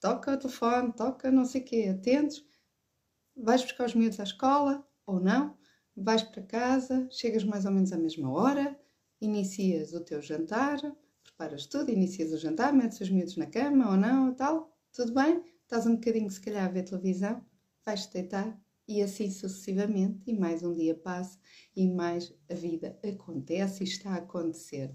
toca 0.00 0.34
o 0.34 0.36
telefone, 0.36 0.92
toca 0.92 1.30
não 1.30 1.44
sei 1.44 1.60
o 1.60 1.64
quê, 1.64 1.88
atentos, 1.88 2.44
vais 3.36 3.62
buscar 3.62 3.86
os 3.86 3.94
miúdos 3.94 4.18
à 4.18 4.24
escola 4.24 4.84
ou 5.06 5.20
não, 5.20 5.56
vais 5.96 6.22
para 6.22 6.42
casa, 6.42 7.08
chegas 7.10 7.44
mais 7.44 7.64
ou 7.64 7.70
menos 7.70 7.92
à 7.92 7.96
mesma 7.96 8.30
hora, 8.32 8.78
inicias 9.20 9.92
o 9.92 10.00
teu 10.00 10.20
jantar, 10.20 10.78
preparas 11.22 11.66
tudo, 11.66 11.90
inicias 11.90 12.32
o 12.32 12.38
jantar, 12.38 12.72
metes 12.72 13.00
os 13.00 13.10
miúdos 13.10 13.36
na 13.36 13.46
cama 13.46 13.90
ou 13.90 13.96
não, 13.96 14.34
tal, 14.34 14.76
tudo 14.92 15.14
bem, 15.14 15.42
estás 15.70 15.86
um 15.86 15.94
bocadinho 15.94 16.28
se 16.28 16.40
calhar 16.40 16.64
a 16.64 16.72
ver 16.72 16.82
televisão, 16.82 17.46
vais-te 17.86 18.12
deitar 18.14 18.60
e 18.88 19.00
assim 19.00 19.30
sucessivamente, 19.30 20.20
e 20.26 20.36
mais 20.36 20.64
um 20.64 20.74
dia 20.74 20.96
passa 20.96 21.38
e 21.76 21.86
mais 21.86 22.34
a 22.50 22.54
vida 22.54 22.98
acontece 23.04 23.84
e 23.84 23.86
está 23.86 24.14
a 24.14 24.16
acontecer. 24.16 24.92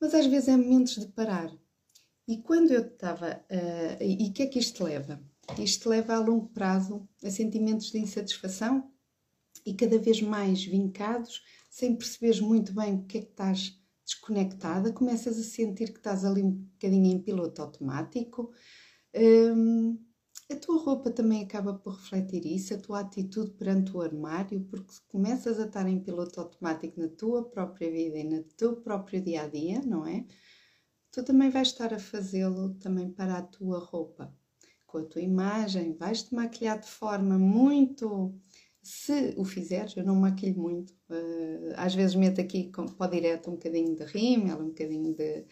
Mas 0.00 0.12
às 0.12 0.26
vezes 0.26 0.48
é 0.48 0.56
momentos 0.56 0.96
de 0.96 1.06
parar, 1.12 1.56
e 2.26 2.38
quando 2.42 2.72
eu 2.72 2.82
estava. 2.82 3.40
Uh, 3.48 4.02
e 4.02 4.28
o 4.28 4.32
que 4.32 4.42
é 4.42 4.46
que 4.48 4.58
isto 4.58 4.82
leva? 4.82 5.22
Isto 5.56 5.88
leva 5.88 6.16
a 6.16 6.18
longo 6.18 6.48
prazo 6.48 7.08
a 7.22 7.30
sentimentos 7.30 7.92
de 7.92 7.98
insatisfação 7.98 8.90
e 9.64 9.72
cada 9.72 10.00
vez 10.00 10.20
mais 10.20 10.64
vincados, 10.64 11.44
sem 11.70 11.94
perceberes 11.94 12.40
muito 12.40 12.74
bem 12.74 12.96
o 12.96 13.04
que 13.04 13.18
é 13.18 13.20
que 13.22 13.30
estás 13.30 13.80
desconectada, 14.04 14.92
começas 14.92 15.38
a 15.38 15.42
sentir 15.44 15.92
que 15.92 15.98
estás 15.98 16.24
ali 16.24 16.42
um 16.42 16.50
bocadinho 16.50 17.06
em 17.06 17.22
piloto 17.22 17.62
automático. 17.62 18.52
A 20.50 20.56
tua 20.56 20.78
roupa 20.78 21.10
também 21.10 21.42
acaba 21.42 21.74
por 21.74 21.94
refletir 21.94 22.46
isso, 22.46 22.72
a 22.72 22.78
tua 22.78 23.00
atitude 23.00 23.50
perante 23.50 23.94
o 23.94 24.00
armário, 24.00 24.60
porque 24.70 24.94
começas 25.08 25.60
a 25.60 25.66
estar 25.66 25.86
em 25.86 26.00
piloto 26.00 26.40
automático 26.40 27.00
na 27.00 27.08
tua 27.08 27.44
própria 27.44 27.90
vida 27.90 28.18
e 28.18 28.24
no 28.24 28.42
teu 28.42 28.76
próprio 28.76 29.20
dia 29.20 29.42
a 29.42 29.46
dia, 29.48 29.82
não 29.82 30.06
é? 30.06 30.24
tu 31.10 31.24
também 31.24 31.50
vais 31.50 31.68
estar 31.68 31.92
a 31.92 31.98
fazê-lo 31.98 32.74
também 32.74 33.10
para 33.10 33.38
a 33.38 33.42
tua 33.42 33.78
roupa, 33.78 34.32
com 34.86 34.98
a 34.98 35.04
tua 35.04 35.20
imagem, 35.20 35.96
vais-te 35.96 36.34
maquilhar 36.34 36.78
de 36.78 36.88
forma 36.88 37.38
muito. 37.38 38.34
Se 38.82 39.34
o 39.36 39.44
fizeres, 39.44 39.96
eu 39.96 40.04
não 40.04 40.14
maquilho 40.14 40.60
muito, 40.60 40.92
uh, 41.10 41.74
às 41.76 41.94
vezes 41.94 42.14
meto 42.14 42.40
aqui 42.40 42.70
para 42.70 43.06
o 43.06 43.10
direto 43.10 43.50
um 43.50 43.54
bocadinho 43.54 43.94
de 43.94 44.04
rímel, 44.04 44.58
um 44.58 44.68
bocadinho 44.68 45.14
de, 45.14 45.44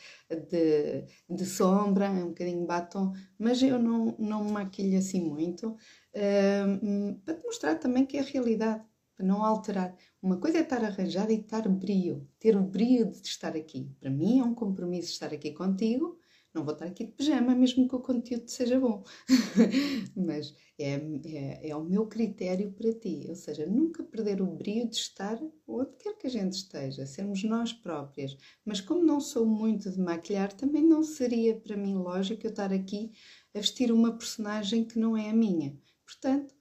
de, 0.48 1.04
de, 1.28 1.44
sombra, 1.44 2.10
um 2.10 2.28
bocadinho 2.28 2.60
de 2.60 2.66
batom, 2.66 3.12
mas 3.38 3.62
eu 3.62 3.78
não, 3.78 4.16
não 4.18 4.44
maquilho 4.44 4.98
assim 4.98 5.20
muito, 5.20 5.70
uh, 5.70 7.20
para 7.24 7.34
te 7.34 7.44
mostrar 7.44 7.74
também 7.76 8.06
que 8.06 8.16
é 8.16 8.20
a 8.20 8.24
realidade 8.24 8.84
para 9.16 9.26
não 9.26 9.42
alterar. 9.42 9.96
Uma 10.22 10.36
coisa 10.36 10.58
é 10.58 10.60
estar 10.60 10.84
arranjada 10.84 11.32
e 11.32 11.40
estar 11.40 11.66
brio, 11.68 12.28
ter 12.38 12.56
o 12.56 12.62
brio 12.62 13.10
de 13.10 13.26
estar 13.26 13.56
aqui. 13.56 13.90
Para 13.98 14.10
mim 14.10 14.40
é 14.40 14.44
um 14.44 14.54
compromisso 14.54 15.10
estar 15.10 15.32
aqui 15.32 15.52
contigo. 15.52 16.18
Não 16.56 16.64
vou 16.64 16.72
estar 16.72 16.86
aqui 16.86 17.04
de 17.04 17.12
pijama, 17.12 17.54
mesmo 17.54 17.86
que 17.86 17.94
o 17.94 18.00
conteúdo 18.00 18.48
seja 18.48 18.80
bom. 18.80 19.04
Mas 20.16 20.54
é, 20.78 20.94
é, 20.94 21.68
é, 21.68 21.76
o 21.76 21.84
meu 21.84 22.06
critério 22.06 22.72
para 22.72 22.94
ti. 22.94 23.26
Ou 23.28 23.36
seja, 23.36 23.66
nunca 23.66 24.02
perder 24.02 24.40
o 24.40 24.46
brio 24.46 24.88
de 24.88 24.96
estar 24.96 25.38
onde 25.68 25.90
quer 25.98 26.16
que 26.16 26.26
a 26.26 26.30
gente 26.30 26.54
esteja, 26.54 27.04
sermos 27.04 27.44
nós 27.44 27.74
próprias. 27.74 28.38
Mas 28.64 28.80
como 28.80 29.04
não 29.04 29.20
sou 29.20 29.44
muito 29.44 29.90
de 29.90 30.00
maquilhar, 30.00 30.50
também 30.50 30.82
não 30.82 31.02
seria 31.02 31.54
para 31.54 31.76
mim 31.76 31.94
lógico 31.94 32.46
eu 32.46 32.50
estar 32.50 32.72
aqui 32.72 33.12
a 33.54 33.58
vestir 33.58 33.92
uma 33.92 34.16
personagem 34.16 34.82
que 34.82 34.98
não 34.98 35.14
é 35.14 35.28
a 35.28 35.34
minha. 35.34 35.78
Portanto, 36.06 36.54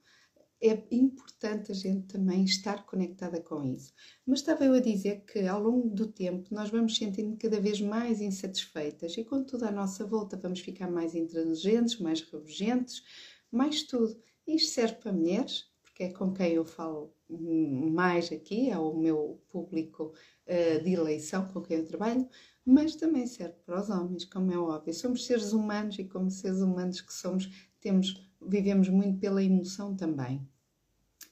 é 0.60 0.82
importante 0.90 1.70
a 1.70 1.74
gente 1.74 2.06
também 2.06 2.44
estar 2.44 2.86
conectada 2.86 3.40
com 3.40 3.64
isso. 3.64 3.92
Mas 4.26 4.40
estava 4.40 4.64
eu 4.64 4.74
a 4.74 4.80
dizer 4.80 5.24
que 5.24 5.46
ao 5.46 5.62
longo 5.62 5.88
do 5.90 6.06
tempo 6.06 6.54
nós 6.54 6.70
vamos 6.70 6.96
sentindo 6.96 7.36
cada 7.36 7.60
vez 7.60 7.80
mais 7.80 8.20
insatisfeitas 8.20 9.16
e 9.16 9.24
com 9.24 9.44
tudo 9.44 9.64
à 9.64 9.70
nossa 9.70 10.06
volta 10.06 10.36
vamos 10.36 10.60
ficar 10.60 10.90
mais 10.90 11.14
intransigentes, 11.14 11.98
mais 11.98 12.22
rabugentes, 12.22 13.02
mais 13.50 13.82
tudo. 13.82 14.18
Isto 14.46 14.72
serve 14.72 14.94
para 14.94 15.12
mulheres, 15.12 15.70
porque 15.82 16.04
é 16.04 16.12
com 16.12 16.32
quem 16.32 16.52
eu 16.52 16.64
falo 16.64 17.14
mais 17.28 18.30
aqui, 18.30 18.70
é 18.70 18.78
o 18.78 18.94
meu 18.94 19.40
público 19.48 20.12
uh, 20.46 20.84
de 20.84 20.92
eleição 20.92 21.48
com 21.48 21.60
quem 21.60 21.78
eu 21.78 21.86
trabalho, 21.86 22.28
mas 22.64 22.96
também 22.96 23.26
serve 23.26 23.56
para 23.64 23.80
os 23.80 23.88
homens, 23.88 24.24
como 24.24 24.52
é 24.52 24.58
óbvio. 24.58 24.94
Somos 24.94 25.24
seres 25.26 25.52
humanos 25.52 25.98
e, 25.98 26.04
como 26.04 26.30
seres 26.30 26.60
humanos 26.60 27.00
que 27.00 27.12
somos, 27.12 27.48
temos, 27.80 28.20
vivemos 28.48 28.88
muito 28.88 29.18
pela 29.18 29.42
emoção 29.42 29.96
também. 29.96 30.46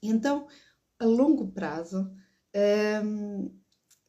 Então, 0.02 0.46
a 0.98 1.04
longo 1.04 1.50
prazo, 1.52 2.10
hum, 3.04 3.50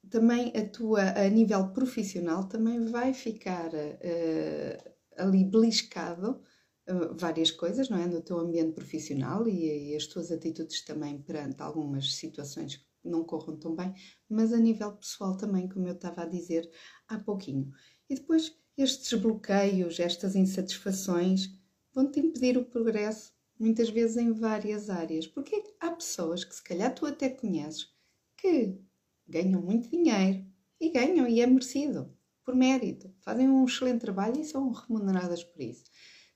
também 0.09 0.51
a 0.55 0.67
tua, 0.67 1.01
a 1.01 1.29
nível 1.29 1.69
profissional, 1.69 2.47
também 2.47 2.85
vai 2.85 3.13
ficar 3.13 3.69
uh, 3.73 4.93
ali 5.17 5.43
beliscado 5.43 6.41
uh, 6.89 7.15
várias 7.17 7.51
coisas, 7.51 7.89
não 7.89 7.97
é? 7.97 8.05
No 8.05 8.21
teu 8.21 8.39
ambiente 8.39 8.73
profissional 8.73 9.47
e, 9.47 9.91
e 9.91 9.95
as 9.95 10.07
tuas 10.07 10.31
atitudes 10.31 10.83
também 10.83 11.21
perante 11.21 11.61
algumas 11.61 12.15
situações 12.15 12.77
que 12.77 13.09
não 13.09 13.23
corram 13.23 13.57
tão 13.57 13.75
bem, 13.75 13.93
mas 14.29 14.53
a 14.53 14.57
nível 14.57 14.91
pessoal 14.93 15.37
também, 15.37 15.67
como 15.67 15.87
eu 15.87 15.93
estava 15.93 16.23
a 16.23 16.27
dizer 16.27 16.69
há 17.07 17.17
pouquinho. 17.19 17.71
E 18.09 18.15
depois 18.15 18.53
estes 18.77 19.19
bloqueios, 19.19 19.99
estas 19.99 20.35
insatisfações 20.35 21.49
vão-te 21.95 22.19
impedir 22.19 22.57
o 22.57 22.65
progresso, 22.65 23.33
muitas 23.57 23.89
vezes 23.89 24.17
em 24.17 24.33
várias 24.33 24.89
áreas, 24.89 25.25
porque 25.25 25.63
há 25.79 25.89
pessoas 25.89 26.43
que 26.43 26.53
se 26.53 26.61
calhar 26.61 26.93
tu 26.93 27.05
até 27.05 27.29
conheces 27.29 27.89
que 28.35 28.77
ganham 29.25 29.61
muito 29.61 29.89
dinheiro 29.89 30.45
e 30.79 30.89
ganham 30.89 31.25
e 31.25 31.39
é 31.39 31.47
merecido, 31.47 32.13
por 32.43 32.53
mérito, 32.53 33.09
fazem 33.21 33.49
um 33.49 33.63
excelente 33.63 34.01
trabalho 34.01 34.39
e 34.39 34.45
são 34.45 34.69
remuneradas 34.71 35.43
por 35.43 35.61
isso. 35.61 35.85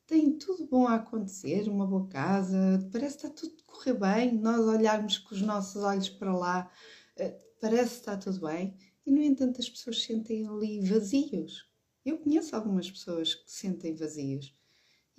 Tem 0.08 0.32
tudo 0.39 0.66
bom 0.66 0.88
a 0.88 0.96
acontecer, 0.96 1.68
uma 1.70 1.86
boa 1.86 2.08
casa, 2.08 2.58
parece 2.92 3.18
que 3.18 3.28
está 3.28 3.30
tudo 3.30 3.54
a 3.62 3.72
correr 3.72 3.94
bem, 3.94 4.39
nós 4.39 4.66
olharmos 4.66 5.20
com 5.20 5.36
os 5.36 5.42
nossos 5.42 5.84
olhos 5.84 6.10
para 6.10 6.36
lá, 6.36 6.72
eh, 7.18 7.38
parece 7.62 7.96
que 7.96 8.00
está 8.00 8.18
tudo 8.18 8.48
bem, 8.48 8.75
e 9.06 9.12
no 9.12 9.22
entanto 9.22 9.60
as 9.60 9.70
pessoas 9.70 10.01
sentem 10.01 10.48
ali 10.48 10.80
vazios. 10.82 11.70
Eu 12.04 12.18
conheço 12.18 12.56
algumas 12.56 12.89
pessoas 12.89 13.36
que 13.36 13.51
se 13.51 13.58
sentem 13.58 13.94
vazios. 13.94 14.58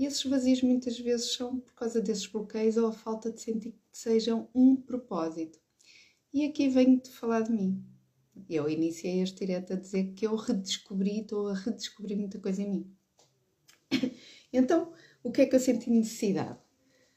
E 0.00 0.07
esses 0.07 0.25
vazios 0.25 0.62
muitas 0.62 0.99
vezes 0.99 1.35
são 1.35 1.61
por 1.61 1.75
causa 1.75 2.00
desses 2.00 2.26
bloqueios 2.26 2.78
ou 2.78 2.87
a 2.87 2.92
falta 2.92 3.30
de 3.30 3.38
sentir 3.38 3.73
que 3.73 3.99
sejam 3.99 4.49
um 4.54 4.75
propósito. 4.75 5.61
E 6.33 6.42
aqui 6.47 6.71
venho-te 6.71 7.11
falar 7.11 7.42
de 7.42 7.52
mim. 7.52 7.85
Eu 8.49 8.66
iniciei 8.66 9.21
este 9.21 9.40
direto 9.40 9.75
a 9.75 9.76
dizer 9.76 10.14
que 10.14 10.26
eu 10.26 10.35
redescobri, 10.37 11.21
estou 11.21 11.49
a 11.49 11.54
redescobrir 11.54 12.16
muita 12.16 12.40
coisa 12.40 12.62
em 12.62 12.71
mim. 12.71 12.97
Então, 14.50 14.92
o 15.23 15.30
que 15.30 15.42
é 15.42 15.47
que 15.47 15.54
eu 15.54 15.61
senti 15.61 15.90
necessidade? 15.90 16.59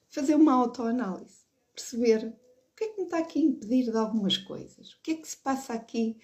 Fazer 0.10 0.36
uma 0.36 0.54
autoanálise, 0.54 1.46
perceber 1.74 2.28
o 2.28 2.76
que 2.76 2.84
é 2.84 2.88
que 2.90 2.98
me 2.98 3.04
está 3.06 3.20
aqui 3.20 3.40
a 3.40 3.44
impedir 3.44 3.92
de 3.92 3.98
algumas 3.98 4.38
coisas, 4.38 4.92
o 4.92 5.02
que 5.02 5.12
é 5.12 5.16
que 5.16 5.28
se 5.28 5.38
passa 5.38 5.74
aqui 5.74 6.18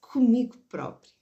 comigo 0.00 0.56
próprio. 0.68 1.17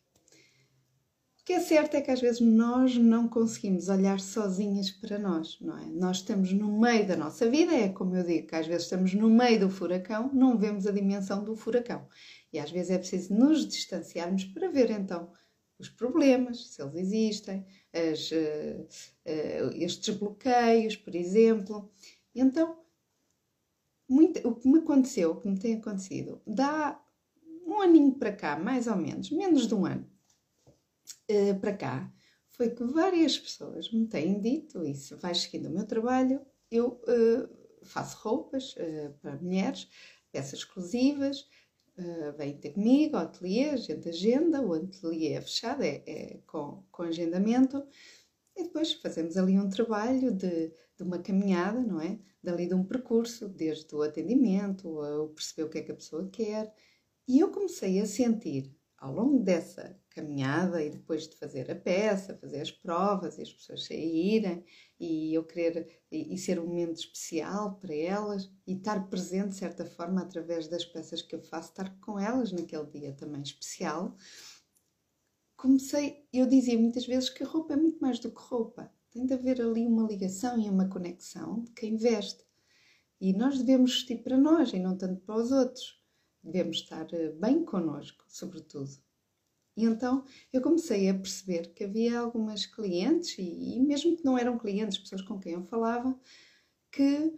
Que 1.46 1.52
é 1.52 1.60
certo 1.60 1.94
é 1.94 2.00
que 2.00 2.10
às 2.10 2.20
vezes 2.20 2.40
nós 2.40 2.96
não 2.96 3.28
conseguimos 3.28 3.88
olhar 3.88 4.18
sozinhas 4.18 4.90
para 4.90 5.16
nós, 5.16 5.56
não 5.60 5.78
é? 5.78 5.86
Nós 5.86 6.16
estamos 6.16 6.52
no 6.52 6.76
meio 6.76 7.06
da 7.06 7.16
nossa 7.16 7.48
vida, 7.48 7.72
é 7.72 7.88
como 7.88 8.16
eu 8.16 8.24
digo, 8.24 8.48
que 8.48 8.56
às 8.56 8.66
vezes 8.66 8.82
estamos 8.82 9.14
no 9.14 9.30
meio 9.30 9.60
do 9.60 9.70
furacão, 9.70 10.28
não 10.34 10.58
vemos 10.58 10.88
a 10.88 10.90
dimensão 10.90 11.44
do 11.44 11.54
furacão. 11.54 12.04
E 12.52 12.58
às 12.58 12.72
vezes 12.72 12.90
é 12.90 12.98
preciso 12.98 13.32
nos 13.32 13.64
distanciarmos 13.64 14.44
para 14.46 14.68
ver 14.68 14.90
então 14.90 15.30
os 15.78 15.88
problemas, 15.88 16.66
se 16.66 16.82
eles 16.82 16.96
existem, 16.96 17.64
as, 17.92 18.28
uh, 18.32 18.82
uh, 19.24 19.70
estes 19.76 20.16
bloqueios, 20.16 20.96
por 20.96 21.14
exemplo. 21.14 21.88
Então, 22.34 22.76
muito, 24.08 24.40
o 24.48 24.56
que 24.56 24.66
me 24.66 24.80
aconteceu, 24.80 25.30
o 25.30 25.40
que 25.40 25.48
me 25.48 25.60
tem 25.60 25.76
acontecido, 25.76 26.42
dá 26.44 27.00
um 27.64 27.80
aninho 27.80 28.14
para 28.14 28.32
cá, 28.32 28.58
mais 28.58 28.88
ou 28.88 28.96
menos, 28.96 29.30
menos 29.30 29.68
de 29.68 29.74
um 29.76 29.86
ano 29.86 30.15
uh, 31.30 31.60
para 31.60 31.76
cá, 31.76 32.12
foi 32.48 32.70
que 32.70 32.84
várias 32.84 33.38
pessoas 33.38 33.92
me 33.92 34.06
têm 34.06 34.40
dito, 34.40 34.82
se 34.94 35.14
vais 35.16 35.42
seguindo 35.42 35.66
o 35.68 35.72
meu 35.72 35.86
trabalho, 35.86 36.40
eu 36.70 37.00
faço 37.84 38.16
roupas 38.22 38.74
para 39.20 39.36
mulheres, 39.36 39.88
peças 40.32 40.60
exclusivas, 40.60 41.46
uh, 41.98 42.36
vem 42.36 42.56
ter 42.56 42.70
comigo 42.70 43.16
ao 43.16 43.22
ateliê, 43.22 43.70
a 43.70 43.76
gente 43.76 44.08
agenda, 44.08 44.60
o 44.60 44.74
ateliê 44.74 45.32
é 45.32 45.40
fechado, 45.40 45.82
é, 45.82 46.02
é 46.06 46.38
com, 46.46 46.84
com 46.90 47.02
agendamento, 47.02 47.86
e 48.56 48.64
depois 48.64 48.92
fazemos 48.94 49.36
ali 49.36 49.58
um 49.58 49.68
trabalho 49.68 50.32
de, 50.32 50.72
de 50.96 51.02
uma 51.02 51.18
caminhada, 51.18 51.80
não 51.80 52.00
é? 52.00 52.18
Dali 52.42 52.66
de 52.66 52.74
um 52.74 52.84
percurso, 52.84 53.48
desde 53.48 53.94
o 53.94 54.02
atendimento, 54.02 55.00
a 55.00 55.28
perceber 55.28 55.64
o 55.64 55.70
que 55.70 55.78
é 55.78 55.82
que 55.82 55.92
a 55.92 55.96
pessoa 55.96 56.28
quer. 56.30 56.72
E 57.28 57.40
eu 57.40 57.50
comecei 57.50 58.00
a 58.00 58.06
sentir 58.06 58.74
ao 58.98 59.12
longo 59.12 59.42
dessa 59.42 59.98
caminhada 60.08 60.82
e 60.82 60.88
depois 60.88 61.28
de 61.28 61.36
fazer 61.36 61.70
a 61.70 61.74
peça, 61.74 62.38
fazer 62.38 62.60
as 62.60 62.70
provas 62.70 63.36
e 63.36 63.42
as 63.42 63.52
pessoas 63.52 63.84
saírem 63.84 64.64
e 64.98 65.34
eu 65.34 65.44
querer 65.44 66.00
e, 66.10 66.34
e, 66.34 66.38
ser 66.38 66.58
um 66.58 66.66
momento 66.66 66.96
especial 66.96 67.76
para 67.76 67.94
elas 67.94 68.50
e 68.66 68.72
estar 68.72 69.08
presente 69.08 69.50
de 69.50 69.56
certa 69.56 69.84
forma 69.84 70.22
através 70.22 70.68
das 70.68 70.84
peças 70.84 71.20
que 71.20 71.34
eu 71.34 71.42
faço, 71.42 71.70
estar 71.70 71.94
com 72.00 72.18
elas 72.18 72.52
naquele 72.52 72.86
dia 72.86 73.12
também 73.12 73.42
especial. 73.42 74.16
Comecei, 75.56 76.26
eu 76.32 76.46
dizia 76.46 76.78
muitas 76.78 77.06
vezes 77.06 77.28
que 77.28 77.44
roupa 77.44 77.74
é 77.74 77.76
muito 77.76 77.98
mais 78.00 78.18
do 78.18 78.30
que 78.30 78.40
roupa. 78.40 78.90
Tem 79.10 79.26
de 79.26 79.34
haver 79.34 79.60
ali 79.60 79.86
uma 79.86 80.06
ligação 80.06 80.58
e 80.58 80.68
uma 80.68 80.88
conexão 80.88 81.60
de 81.62 81.70
quem 81.72 81.96
veste. 81.96 82.44
E 83.20 83.32
nós 83.32 83.58
devemos 83.58 83.92
vestir 83.92 84.22
para 84.22 84.36
nós 84.36 84.72
e 84.72 84.78
não 84.78 84.96
tanto 84.96 85.20
para 85.22 85.36
os 85.36 85.50
outros. 85.50 85.95
Devemos 86.46 86.78
estar 86.78 87.12
eh, 87.12 87.32
bem 87.32 87.64
connosco, 87.64 88.24
sobretudo. 88.28 88.90
E 89.76 89.84
então 89.84 90.24
eu 90.52 90.62
comecei 90.62 91.08
a 91.08 91.14
perceber 91.14 91.74
que 91.74 91.84
havia 91.84 92.18
algumas 92.20 92.64
clientes, 92.64 93.36
e, 93.38 93.76
e, 93.76 93.80
mesmo 93.80 94.16
que 94.16 94.24
não 94.24 94.38
eram 94.38 94.56
clientes, 94.56 94.96
pessoas 94.96 95.22
com 95.22 95.38
quem 95.38 95.52
eu 95.52 95.64
falava, 95.64 96.18
que 96.90 97.34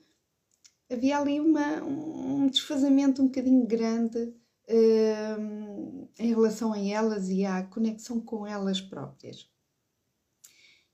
havia 0.91 1.19
ali 1.19 1.41
uma, 1.41 1.83
um 1.83 2.47
desfazamento 2.47 3.23
um 3.23 3.27
bocadinho 3.27 3.67
grande 3.67 4.19
uh, 4.19 6.09
em 6.19 6.29
relação 6.29 6.73
a 6.73 6.79
elas 6.79 7.29
e 7.29 7.45
à 7.45 7.63
conexão 7.65 8.21
com 8.21 8.47
elas 8.47 8.81
próprias. 8.81 9.51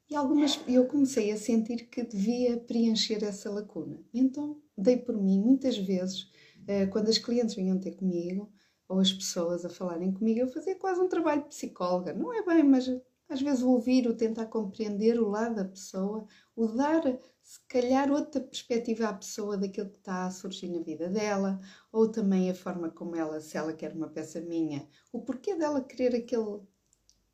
E 0.08 0.14
algumas, 0.14 0.60
eu 0.68 0.86
comecei 0.86 1.32
a 1.32 1.36
sentir 1.36 1.88
que 1.88 2.04
devia 2.04 2.58
preencher 2.58 3.24
essa 3.24 3.50
lacuna. 3.50 4.00
Então 4.12 4.62
dei 4.76 4.96
por 4.96 5.16
mim 5.16 5.40
muitas 5.40 5.78
vezes 5.78 6.30
eh, 6.32 6.43
quando 6.90 7.08
as 7.08 7.18
clientes 7.18 7.54
vinham 7.54 7.78
ter 7.78 7.96
comigo, 7.96 8.52
ou 8.88 9.00
as 9.00 9.12
pessoas 9.12 9.64
a 9.64 9.68
falarem 9.68 10.12
comigo, 10.12 10.40
eu 10.40 10.48
fazia 10.48 10.76
quase 10.76 11.00
um 11.00 11.08
trabalho 11.08 11.42
de 11.42 11.48
psicóloga. 11.48 12.12
Não 12.12 12.32
é 12.32 12.44
bem, 12.44 12.62
mas 12.62 12.88
às 13.28 13.40
vezes 13.40 13.62
ouvir, 13.62 14.06
o 14.06 14.14
tentar 14.14 14.46
compreender 14.46 15.18
o 15.18 15.28
lado 15.28 15.56
da 15.56 15.64
pessoa, 15.64 16.26
o 16.54 16.66
dar, 16.66 17.02
se 17.42 17.58
calhar, 17.66 18.10
outra 18.10 18.40
perspectiva 18.40 19.08
à 19.08 19.14
pessoa 19.14 19.56
daquilo 19.56 19.88
que 19.88 19.98
está 19.98 20.26
a 20.26 20.30
surgir 20.30 20.68
na 20.68 20.82
vida 20.82 21.08
dela, 21.08 21.58
ou 21.90 22.08
também 22.08 22.50
a 22.50 22.54
forma 22.54 22.90
como 22.90 23.16
ela, 23.16 23.40
se 23.40 23.56
ela 23.56 23.72
quer 23.72 23.92
uma 23.92 24.08
peça 24.08 24.40
minha, 24.40 24.86
o 25.12 25.22
porquê 25.22 25.56
dela 25.56 25.82
querer 25.82 26.14
aquele 26.14 26.60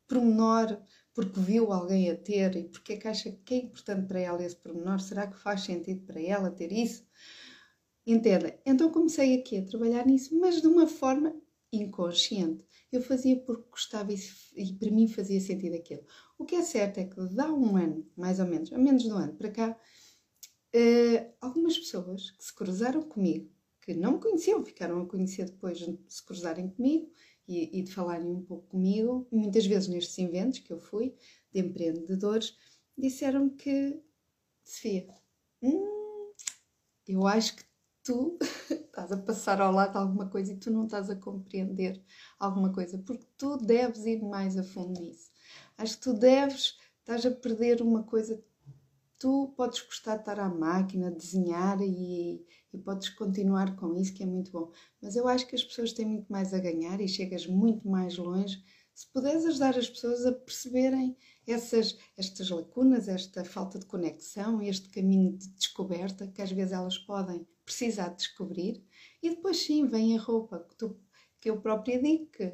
pormenor 0.07 0.81
porque 1.13 1.39
viu 1.39 1.71
alguém 1.73 2.09
a 2.09 2.15
ter 2.15 2.55
e 2.55 2.63
porque 2.63 2.93
é 2.93 2.97
que 2.97 3.07
acha 3.07 3.31
que 3.31 3.53
é 3.53 3.57
importante 3.57 4.07
para 4.07 4.19
ela 4.19 4.43
esse 4.43 4.55
pormenor, 4.55 4.99
será 4.99 5.27
que 5.27 5.37
faz 5.37 5.61
sentido 5.61 6.05
para 6.05 6.21
ela 6.21 6.49
ter 6.49 6.71
isso? 6.71 7.05
Entenda? 8.05 8.59
Então 8.65 8.91
comecei 8.91 9.35
aqui 9.39 9.57
a 9.57 9.65
trabalhar 9.65 10.05
nisso, 10.05 10.37
mas 10.39 10.61
de 10.61 10.67
uma 10.67 10.87
forma 10.87 11.35
inconsciente. 11.71 12.65
Eu 12.91 13.01
fazia 13.01 13.39
porque 13.39 13.69
gostava 13.69 14.11
e, 14.11 14.73
para 14.73 14.91
mim 14.91 15.07
fazia 15.07 15.39
sentido 15.39 15.75
aquilo. 15.75 16.03
O 16.37 16.45
que 16.45 16.55
é 16.55 16.61
certo 16.61 16.97
é 16.97 17.05
que 17.05 17.15
dá 17.33 17.53
um 17.53 17.77
ano, 17.77 18.05
mais 18.17 18.39
ou 18.39 18.45
menos, 18.45 18.73
a 18.73 18.77
menos 18.77 19.03
de 19.03 19.11
um 19.11 19.15
ano 19.15 19.33
para 19.35 19.51
cá, 19.51 19.79
uh, 20.75 21.33
algumas 21.39 21.77
pessoas 21.77 22.31
que 22.31 22.43
se 22.43 22.53
cruzaram 22.53 23.03
comigo, 23.03 23.49
que 23.81 23.93
não 23.93 24.13
me 24.13 24.19
conheciam, 24.19 24.63
ficaram 24.65 25.01
a 25.01 25.05
conhecer 25.05 25.45
depois 25.45 25.77
de 25.77 25.97
se 26.07 26.23
cruzarem 26.25 26.69
comigo 26.69 27.09
e, 27.47 27.79
e 27.79 27.83
de 27.83 27.93
falarem 27.93 28.27
um 28.27 28.43
pouco 28.43 28.67
comigo, 28.67 29.27
muitas 29.31 29.65
vezes 29.65 29.87
nestes 29.87 30.17
eventos 30.17 30.59
que 30.59 30.73
eu 30.73 30.79
fui, 30.79 31.15
de 31.53 31.59
empreendedores, 31.61 32.57
disseram 32.97 33.49
que, 33.49 34.01
Sofia, 34.63 35.07
hum, 35.61 36.33
eu 37.07 37.25
acho 37.27 37.55
que 37.55 37.70
tu 38.03 38.37
estás 38.69 39.11
a 39.11 39.17
passar 39.17 39.61
ao 39.61 39.71
lado 39.71 39.97
alguma 39.97 40.27
coisa 40.27 40.53
e 40.53 40.57
tu 40.57 40.71
não 40.71 40.85
estás 40.85 41.09
a 41.09 41.15
compreender 41.15 42.01
alguma 42.39 42.71
coisa, 42.71 42.97
porque 42.99 43.25
tu 43.37 43.57
deves 43.57 44.05
ir 44.05 44.21
mais 44.21 44.57
a 44.57 44.63
fundo 44.63 44.99
nisso. 44.99 45.31
Acho 45.77 45.97
que 45.97 46.03
tu 46.03 46.13
deves, 46.13 46.77
estás 46.99 47.25
a 47.25 47.31
perder 47.31 47.81
uma 47.81 48.03
coisa. 48.03 48.43
Tu 49.19 49.53
podes 49.55 49.81
gostar 49.81 50.15
de 50.15 50.21
estar 50.21 50.39
à 50.39 50.49
máquina, 50.49 51.11
desenhar 51.11 51.79
e, 51.81 52.43
e 52.73 52.77
podes 52.79 53.09
continuar 53.09 53.75
com 53.75 53.95
isso, 53.95 54.13
que 54.13 54.23
é 54.23 54.25
muito 54.25 54.51
bom. 54.51 54.71
Mas 54.99 55.15
eu 55.15 55.27
acho 55.27 55.45
que 55.45 55.55
as 55.55 55.63
pessoas 55.63 55.93
têm 55.93 56.07
muito 56.07 56.31
mais 56.31 56.53
a 56.53 56.59
ganhar 56.59 56.99
e 56.99 57.07
chegas 57.07 57.45
muito 57.45 57.87
mais 57.87 58.17
longe 58.17 58.63
se 58.93 59.07
puderes 59.07 59.45
ajudar 59.45 59.77
as 59.77 59.89
pessoas 59.89 60.25
a 60.25 60.31
perceberem 60.31 61.17
essas, 61.51 61.97
estas 62.17 62.49
lacunas, 62.49 63.07
esta 63.07 63.43
falta 63.43 63.79
de 63.79 63.85
conexão, 63.85 64.61
este 64.61 64.89
caminho 64.89 65.37
de 65.37 65.47
descoberta 65.49 66.27
que 66.27 66.41
às 66.41 66.51
vezes 66.51 66.73
elas 66.73 66.97
podem 66.97 67.47
precisar 67.65 68.09
de 68.09 68.17
descobrir, 68.17 68.83
e 69.21 69.29
depois 69.29 69.57
sim 69.57 69.85
vem 69.85 70.17
a 70.17 70.21
roupa 70.21 70.59
que, 70.67 70.75
tu, 70.75 70.99
que 71.39 71.49
eu 71.49 71.61
própria 71.61 72.01
digo 72.01 72.27
que 72.27 72.51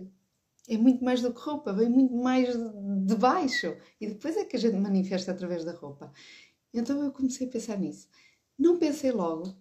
é 0.68 0.78
muito 0.78 1.04
mais 1.04 1.22
do 1.22 1.34
que 1.34 1.40
roupa, 1.40 1.72
vem 1.72 1.90
muito 1.90 2.14
mais 2.14 2.50
de 2.54 3.16
baixo. 3.16 3.78
E 4.02 4.08
depois 4.08 4.36
é 4.36 4.44
que 4.44 4.58
a 4.58 4.60
gente 4.60 4.76
manifesta 4.76 5.32
através 5.32 5.64
da 5.64 5.72
roupa. 5.72 6.12
Então 6.74 7.02
eu 7.04 7.12
comecei 7.12 7.48
a 7.48 7.50
pensar 7.50 7.80
nisso. 7.80 8.10
Não 8.60 8.78
pensei 8.78 9.12
logo, 9.12 9.56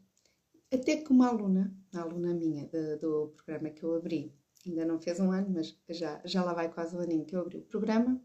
até 0.72 0.96
que 0.96 1.12
uma 1.12 1.28
aluna, 1.28 1.72
a 1.94 2.00
aluna 2.00 2.34
minha 2.34 2.66
de, 2.66 2.96
do 2.96 3.32
programa 3.36 3.70
que 3.70 3.84
eu 3.84 3.94
abri, 3.94 4.34
ainda 4.66 4.84
não 4.84 4.98
fez 4.98 5.20
um 5.20 5.30
ano, 5.30 5.48
mas 5.50 5.78
já, 5.88 6.20
já 6.24 6.42
lá 6.42 6.52
vai 6.52 6.72
quase 6.72 6.96
um 6.96 7.00
aninho 7.00 7.24
que 7.24 7.36
eu 7.36 7.40
abri 7.40 7.58
o 7.58 7.62
programa. 7.62 8.20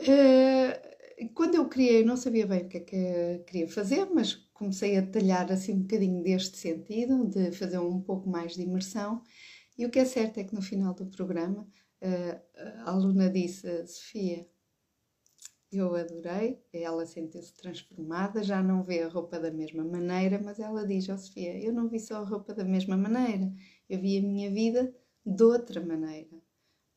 Uh, 0.00 1.28
quando 1.34 1.56
eu 1.56 1.68
criei, 1.68 2.02
não 2.04 2.16
sabia 2.16 2.46
bem 2.46 2.62
o 2.62 2.68
que 2.68 2.78
é 2.78 2.80
que 2.80 3.44
queria 3.46 3.68
fazer, 3.68 4.06
mas 4.06 4.34
comecei 4.54 4.96
a 4.96 5.02
detalhar 5.02 5.52
assim 5.52 5.74
um 5.74 5.82
bocadinho 5.82 6.22
deste 6.22 6.56
sentido, 6.56 7.28
de 7.28 7.52
fazer 7.52 7.78
um 7.78 8.00
pouco 8.00 8.28
mais 8.28 8.54
de 8.54 8.62
imersão. 8.62 9.22
E 9.76 9.84
o 9.84 9.90
que 9.90 9.98
é 9.98 10.04
certo 10.04 10.38
é 10.38 10.44
que 10.44 10.54
no 10.54 10.62
final 10.62 10.94
do 10.94 11.06
programa 11.06 11.62
uh, 12.02 12.40
a 12.84 12.90
aluna 12.90 13.28
disse: 13.28 13.86
Sofia, 13.86 14.48
eu 15.70 15.94
adorei, 15.94 16.60
ela 16.72 17.06
sentiu-se 17.06 17.54
transformada, 17.54 18.42
já 18.42 18.62
não 18.62 18.82
vê 18.82 19.02
a 19.02 19.08
roupa 19.08 19.38
da 19.38 19.50
mesma 19.50 19.84
maneira, 19.84 20.40
mas 20.42 20.58
ela 20.58 20.86
diz: 20.86 21.08
oh, 21.08 21.18
Sofia, 21.18 21.58
eu 21.62 21.72
não 21.72 21.88
vi 21.88 22.00
só 22.00 22.16
a 22.16 22.24
roupa 22.24 22.54
da 22.54 22.64
mesma 22.64 22.96
maneira, 22.96 23.52
eu 23.88 24.00
vi 24.00 24.18
a 24.18 24.22
minha 24.22 24.50
vida 24.50 24.94
de 25.24 25.42
outra 25.44 25.80
maneira. 25.84 26.49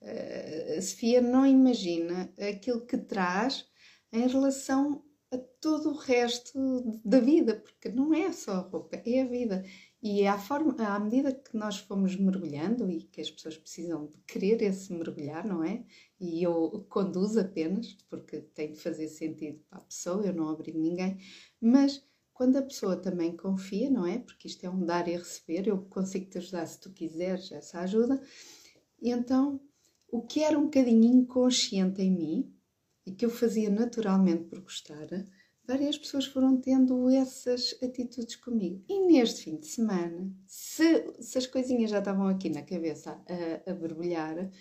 Uh, 0.03 0.77
a 0.77 0.81
Sofia 0.81 1.21
não 1.21 1.45
imagina 1.45 2.33
aquilo 2.37 2.85
que 2.85 2.97
traz 2.97 3.65
em 4.11 4.27
relação 4.27 5.03
a 5.31 5.37
todo 5.59 5.89
o 5.89 5.97
resto 5.97 7.01
da 7.03 7.19
vida, 7.19 7.55
porque 7.55 7.89
não 7.89 8.13
é 8.13 8.31
só 8.31 8.51
a 8.51 8.59
roupa, 8.59 9.01
é 9.05 9.21
a 9.21 9.25
vida. 9.25 9.65
E 10.01 10.27
à, 10.27 10.37
forma, 10.37 10.75
à 10.77 10.99
medida 10.99 11.33
que 11.33 11.55
nós 11.55 11.77
fomos 11.77 12.15
mergulhando 12.15 12.91
e 12.91 13.03
que 13.03 13.21
as 13.21 13.31
pessoas 13.31 13.57
precisam 13.57 14.05
de 14.05 14.17
querer 14.27 14.61
esse 14.61 14.91
mergulhar, 14.93 15.47
não 15.47 15.63
é? 15.63 15.83
E 16.19 16.43
eu 16.43 16.85
conduzo 16.89 17.39
apenas, 17.39 17.93
porque 18.09 18.41
tem 18.41 18.73
de 18.73 18.79
fazer 18.79 19.07
sentido 19.07 19.59
para 19.69 19.79
a 19.79 19.85
pessoa, 19.85 20.25
eu 20.25 20.33
não 20.33 20.51
obrigo 20.51 20.77
ninguém, 20.77 21.17
mas 21.59 22.05
quando 22.33 22.57
a 22.57 22.61
pessoa 22.61 22.97
também 22.97 23.37
confia, 23.37 23.89
não 23.89 24.05
é? 24.05 24.19
Porque 24.19 24.47
isto 24.47 24.65
é 24.65 24.69
um 24.69 24.85
dar 24.85 25.07
e 25.07 25.15
receber, 25.15 25.67
eu 25.67 25.77
consigo 25.85 26.29
te 26.29 26.37
ajudar 26.37 26.65
se 26.65 26.79
tu 26.79 26.91
quiseres 26.91 27.51
essa 27.51 27.79
ajuda. 27.79 28.21
E 29.01 29.09
então, 29.09 29.61
o 30.13 30.21
que 30.21 30.43
era 30.43 30.59
um 30.59 30.65
bocadinho 30.65 31.05
inconsciente 31.05 31.99
em 32.03 32.11
mim 32.11 32.55
e 33.03 33.11
que 33.11 33.25
eu 33.25 33.31
fazia 33.31 33.67
naturalmente 33.67 34.43
por 34.43 34.61
gostar, 34.61 35.07
várias 35.65 35.97
pessoas 35.97 36.27
foram 36.27 36.55
tendo 36.61 37.09
essas 37.09 37.75
atitudes 37.81 38.35
comigo. 38.35 38.85
E 38.87 39.07
neste 39.07 39.45
fim 39.45 39.57
de 39.57 39.65
semana, 39.65 40.31
se, 40.45 41.11
se 41.19 41.39
as 41.39 41.47
coisinhas 41.47 41.89
já 41.89 41.97
estavam 41.97 42.27
aqui 42.27 42.47
na 42.47 42.61
cabeça 42.61 43.19
a, 43.27 43.71
a 43.71 43.73
borbulhar, 43.73 44.51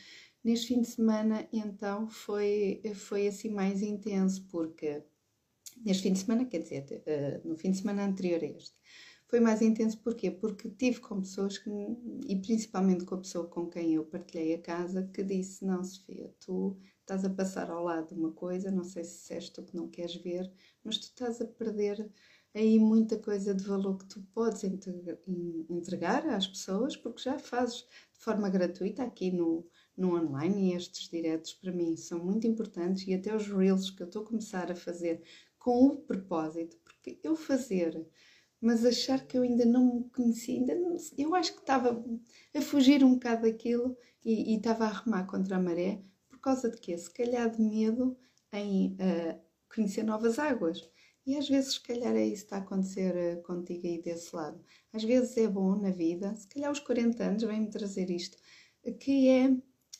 neste 0.43 0.69
fim 0.69 0.81
de 0.81 0.89
semana 0.89 1.47
então 1.53 2.09
foi, 2.09 2.81
foi 2.95 3.27
assim 3.27 3.51
mais 3.51 3.83
intenso, 3.83 4.49
porque 4.51 5.03
neste 5.85 6.05
fim 6.05 6.15
de 6.15 6.21
semana, 6.21 6.47
quer 6.47 6.61
dizer, 6.61 7.05
uh, 7.07 7.47
no 7.47 7.59
fim 7.59 7.73
de 7.73 7.77
semana 7.77 8.07
anterior 8.07 8.43
a 8.43 8.47
este, 8.47 8.75
foi 9.33 9.41
mais 9.41 9.63
intenso 9.63 9.99
porquê? 10.01 10.31
Porque 10.31 10.69
tive 10.69 11.01
com 11.01 11.23
pessoas 11.23 11.57
que, 11.57 11.71
e 12.29 12.37
principalmente 12.37 13.07
com 13.07 13.15
a 13.15 13.19
pessoa 13.19 13.47
com 13.47 13.67
quem 13.67 13.95
eu 13.95 14.05
partilhei 14.05 14.53
a 14.53 14.61
casa, 14.61 15.09
que 15.11 15.23
disse: 15.23 15.65
Não, 15.65 15.83
Sofia, 15.83 16.31
tu 16.39 16.77
estás 17.01 17.25
a 17.25 17.31
passar 17.31 17.71
ao 17.71 17.83
lado 17.83 18.09
de 18.09 18.15
uma 18.15 18.31
coisa, 18.33 18.71
não 18.71 18.85
sei 18.85 19.05
se 19.05 19.33
és 19.33 19.49
tu 19.49 19.63
que 19.63 19.75
não 19.75 19.89
queres 19.89 20.17
ver, 20.17 20.53
mas 20.85 20.99
tu 20.99 21.05
estás 21.05 21.41
a 21.41 21.47
perder 21.47 22.13
aí 22.55 22.79
muita 22.79 23.17
coisa 23.17 23.55
de 23.55 23.65
valor 23.65 23.97
que 23.97 24.05
tu 24.05 24.21
podes 24.35 24.63
entregar 25.71 26.27
às 26.29 26.47
pessoas, 26.47 26.95
porque 26.95 27.23
já 27.23 27.39
fazes 27.39 27.87
de 28.13 28.21
forma 28.21 28.51
gratuita 28.51 29.03
aqui 29.03 29.31
no, 29.31 29.67
no 29.97 30.15
online 30.15 30.73
e 30.73 30.77
estes 30.77 31.09
diretos 31.09 31.55
para 31.55 31.73
mim 31.73 31.97
são 31.97 32.23
muito 32.23 32.47
importantes 32.47 33.09
e 33.09 33.15
até 33.15 33.35
os 33.35 33.49
reels 33.49 33.89
que 33.89 34.03
eu 34.03 34.07
estou 34.07 34.25
a 34.25 34.27
começar 34.27 34.71
a 34.71 34.77
fazer 34.77 35.23
com 35.59 35.87
o 35.87 35.97
propósito, 35.97 36.77
porque 36.85 37.19
eu 37.23 37.35
fazer, 37.35 38.07
mas 38.63 38.87
achar 38.87 39.27
que 39.27 39.37
eu 39.37 39.43
ainda 39.43 39.67
não 39.67 39.97
me 39.97 40.11
conhecia, 40.11 40.55
ainda 40.55 40.75
não, 40.75 40.97
eu 41.19 41.35
acho 41.35 41.53
que 41.53 41.61
estava 41.61 42.03
a 42.55 42.61
fugir 42.63 43.05
um 43.05 43.15
bocado 43.15 43.43
daquilo 43.43 43.97
e, 44.25 44.55
e 44.55 44.57
estava 44.57 44.87
a 44.87 44.93
remar 44.93 45.27
contra 45.27 45.57
a 45.57 45.61
maré, 45.61 46.01
causa 46.43 46.69
de 46.69 46.77
quê? 46.77 46.99
Se 46.99 47.09
calhar 47.11 47.49
de 47.49 47.63
medo 47.63 48.19
em 48.53 48.95
uh, 48.95 49.41
conhecer 49.73 50.03
novas 50.03 50.39
águas. 50.39 50.91
E 51.25 51.37
às 51.37 51.49
vezes, 51.49 51.75
se 51.75 51.81
calhar, 51.81 52.15
é 52.17 52.27
isso 52.27 52.43
que 52.43 52.47
está 52.47 52.57
a 52.57 52.61
acontecer 52.61 53.15
uh, 53.39 53.43
contigo 53.43 53.87
aí 53.87 54.03
desse 54.03 54.35
lado. 54.35 54.61
Às 54.93 55.05
vezes 55.05 55.37
é 55.37 55.47
bom 55.47 55.77
na 55.77 55.91
vida, 55.91 56.35
se 56.35 56.49
calhar 56.49 56.69
aos 56.69 56.81
40 56.81 57.23
anos 57.23 57.43
vem-me 57.45 57.71
trazer 57.71 58.11
isto, 58.11 58.37
que 58.99 59.29
é 59.29 59.57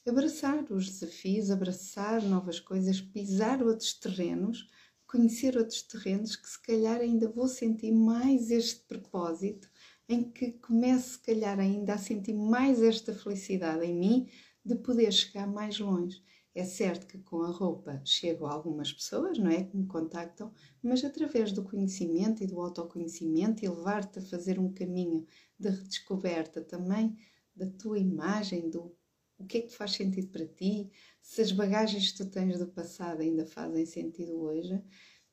abraçar 0.07 0.65
os 0.73 0.87
desafios, 0.91 1.51
abraçar 1.51 2.21
novas 2.25 2.59
coisas, 2.59 3.01
pisar 3.01 3.63
outros 3.63 3.95
terrenos, 3.95 4.67
conhecer 5.13 5.59
outros 5.59 5.83
terrenos 5.83 6.35
que 6.35 6.49
se 6.49 6.61
calhar 6.63 6.99
ainda 6.99 7.29
vou 7.29 7.47
sentir 7.47 7.93
mais 7.93 8.51
este 8.51 8.81
propósito, 8.87 9.71
em 10.09 10.25
que 10.33 10.53
comece 10.53 11.11
se 11.11 11.19
calhar 11.19 11.61
ainda 11.61 11.93
a 11.93 11.99
sentir 11.99 12.33
mais 12.33 12.83
esta 12.83 13.13
felicidade 13.13 13.85
em 13.85 13.95
mim 13.95 14.27
de 14.65 14.75
poder 14.75 15.13
chegar 15.13 15.47
mais 15.47 15.79
longe. 15.79 16.25
É 16.55 16.65
certo 16.65 17.07
que 17.07 17.19
com 17.19 17.43
a 17.43 17.51
roupa 17.51 18.01
chego 18.07 18.47
a 18.47 18.53
algumas 18.55 18.91
pessoas, 18.91 19.37
não 19.37 19.51
é? 19.51 19.65
Que 19.65 19.77
me 19.77 19.87
contactam, 19.87 20.51
mas 20.83 21.05
através 21.05 21.53
do 21.53 21.63
conhecimento 21.63 22.43
e 22.43 22.47
do 22.47 22.59
autoconhecimento 22.59 23.63
e 23.63 23.69
levar-te 23.69 24.19
a 24.19 24.23
fazer 24.23 24.59
um 24.59 24.73
caminho 24.73 25.27
de 25.59 25.69
redescoberta 25.69 26.63
também 26.63 27.19
da 27.55 27.67
tua 27.67 27.99
imagem, 27.99 28.71
do 28.71 28.97
o 29.43 29.47
que 29.47 29.59
é 29.59 29.63
que 29.63 29.75
faz 29.75 29.93
sentido 29.93 30.29
para 30.29 30.47
ti, 30.47 30.91
se 31.23 31.41
as 31.41 31.53
bagagens 31.53 32.11
que 32.11 32.19
tu 32.19 32.31
tens 32.31 32.59
do 32.59 32.67
passado 32.67 33.23
ainda 33.23 33.47
fazem 33.47 33.87
sentido 33.87 34.41
hoje, 34.43 34.83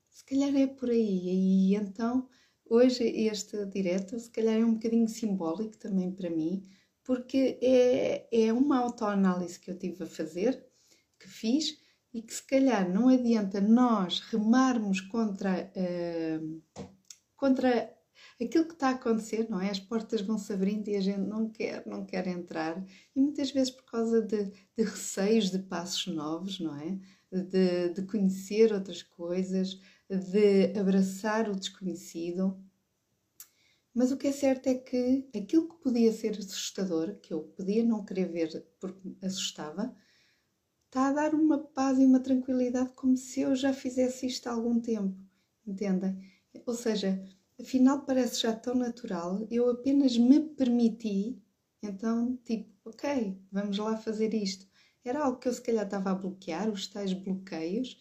se 0.10 0.24
calhar 0.24 0.56
é 0.56 0.68
por 0.68 0.90
aí. 0.90 1.72
E 1.72 1.76
então, 1.76 2.30
hoje 2.66 3.04
este 3.04 3.66
direto, 3.66 4.20
se 4.20 4.30
calhar 4.30 4.56
é 4.56 4.64
um 4.64 4.76
bocadinho 4.76 5.08
simbólico 5.08 5.78
também 5.78 6.12
para 6.12 6.30
mim, 6.30 6.66
porque 7.04 7.58
é, 7.62 8.28
é 8.32 8.54
uma 8.54 8.78
autoanálise 8.78 9.60
que 9.60 9.72
eu 9.72 9.78
tive 9.78 10.04
a 10.04 10.08
fazer 10.08 10.64
que 11.20 11.28
fiz 11.28 11.78
e 12.14 12.22
que 12.22 12.34
se 12.34 12.46
calhar 12.46 12.90
não 12.90 13.10
adianta 13.10 13.60
nós 13.60 14.20
remarmos 14.20 15.02
contra, 15.02 15.72
uh, 15.76 16.62
contra 17.36 17.99
aquilo 18.42 18.66
que 18.66 18.74
está 18.74 18.90
a 18.90 18.92
acontecer, 18.92 19.50
não 19.50 19.60
é? 19.60 19.70
As 19.70 19.80
portas 19.80 20.22
vão 20.22 20.38
se 20.38 20.54
abrindo 20.54 20.88
e 20.88 20.96
a 20.96 21.02
gente 21.02 21.20
não 21.20 21.50
quer, 21.50 21.86
não 21.86 22.06
quer 22.06 22.26
entrar. 22.28 22.84
E 23.16 23.22
muitas 23.22 23.52
vezes 23.52 23.72
por 23.72 23.84
causa 23.86 24.22
de, 24.22 24.46
de 24.46 24.84
receios 24.84 25.52
de 25.52 25.60
passos 25.60 26.08
novos, 26.08 26.60
não 26.60 26.76
é? 26.76 27.00
De, 27.32 27.94
de 27.94 28.02
conhecer 28.04 28.74
outras 28.74 29.04
coisas, 29.04 29.80
de 30.10 30.78
abraçar 30.80 31.50
o 31.50 31.56
desconhecido. 31.56 32.58
Mas 33.94 34.12
o 34.12 34.18
que 34.18 34.28
é 34.28 34.32
certo 34.32 34.68
é 34.68 34.76
que 34.76 35.28
aquilo 35.36 35.68
que 35.68 35.84
podia 35.84 36.12
ser 36.14 36.38
assustador, 36.38 37.20
que 37.20 37.34
eu 37.34 37.42
podia 37.42 37.84
não 37.84 38.06
querer 38.06 38.32
ver 38.32 38.66
porque 38.80 39.00
me 39.04 39.18
assustava, 39.22 39.94
está 40.86 41.10
a 41.10 41.14
dar 41.14 41.36
uma 41.36 41.60
paz 41.60 42.00
e 42.00 42.06
uma 42.06 42.20
tranquilidade 42.20 42.94
como 42.94 43.18
se 43.18 43.42
eu 43.42 43.56
já 43.56 43.74
fizesse 43.74 44.26
isto 44.26 44.48
há 44.48 44.54
algum 44.54 44.80
tempo, 44.80 45.16
entendem? 45.66 46.18
Ou 46.66 46.74
seja, 46.74 47.24
afinal 47.60 48.06
parece 48.06 48.42
já 48.42 48.54
tão 48.54 48.76
natural, 48.76 49.46
eu 49.52 49.70
apenas 49.70 50.18
me 50.18 50.40
permiti, 50.40 51.42
então, 51.82 52.38
tipo, 52.44 52.70
ok, 52.86 53.38
vamos 53.52 53.78
lá 53.78 53.98
fazer 53.98 54.34
isto. 54.34 54.68
Era 55.04 55.24
algo 55.24 55.40
que 55.40 55.48
eu 55.48 55.54
se 55.54 55.62
calhar 55.62 55.86
estava 55.86 56.12
a 56.12 56.16
bloquear, 56.16 56.70
os 56.70 56.88
tais 56.88 57.14
bloqueios, 57.14 57.98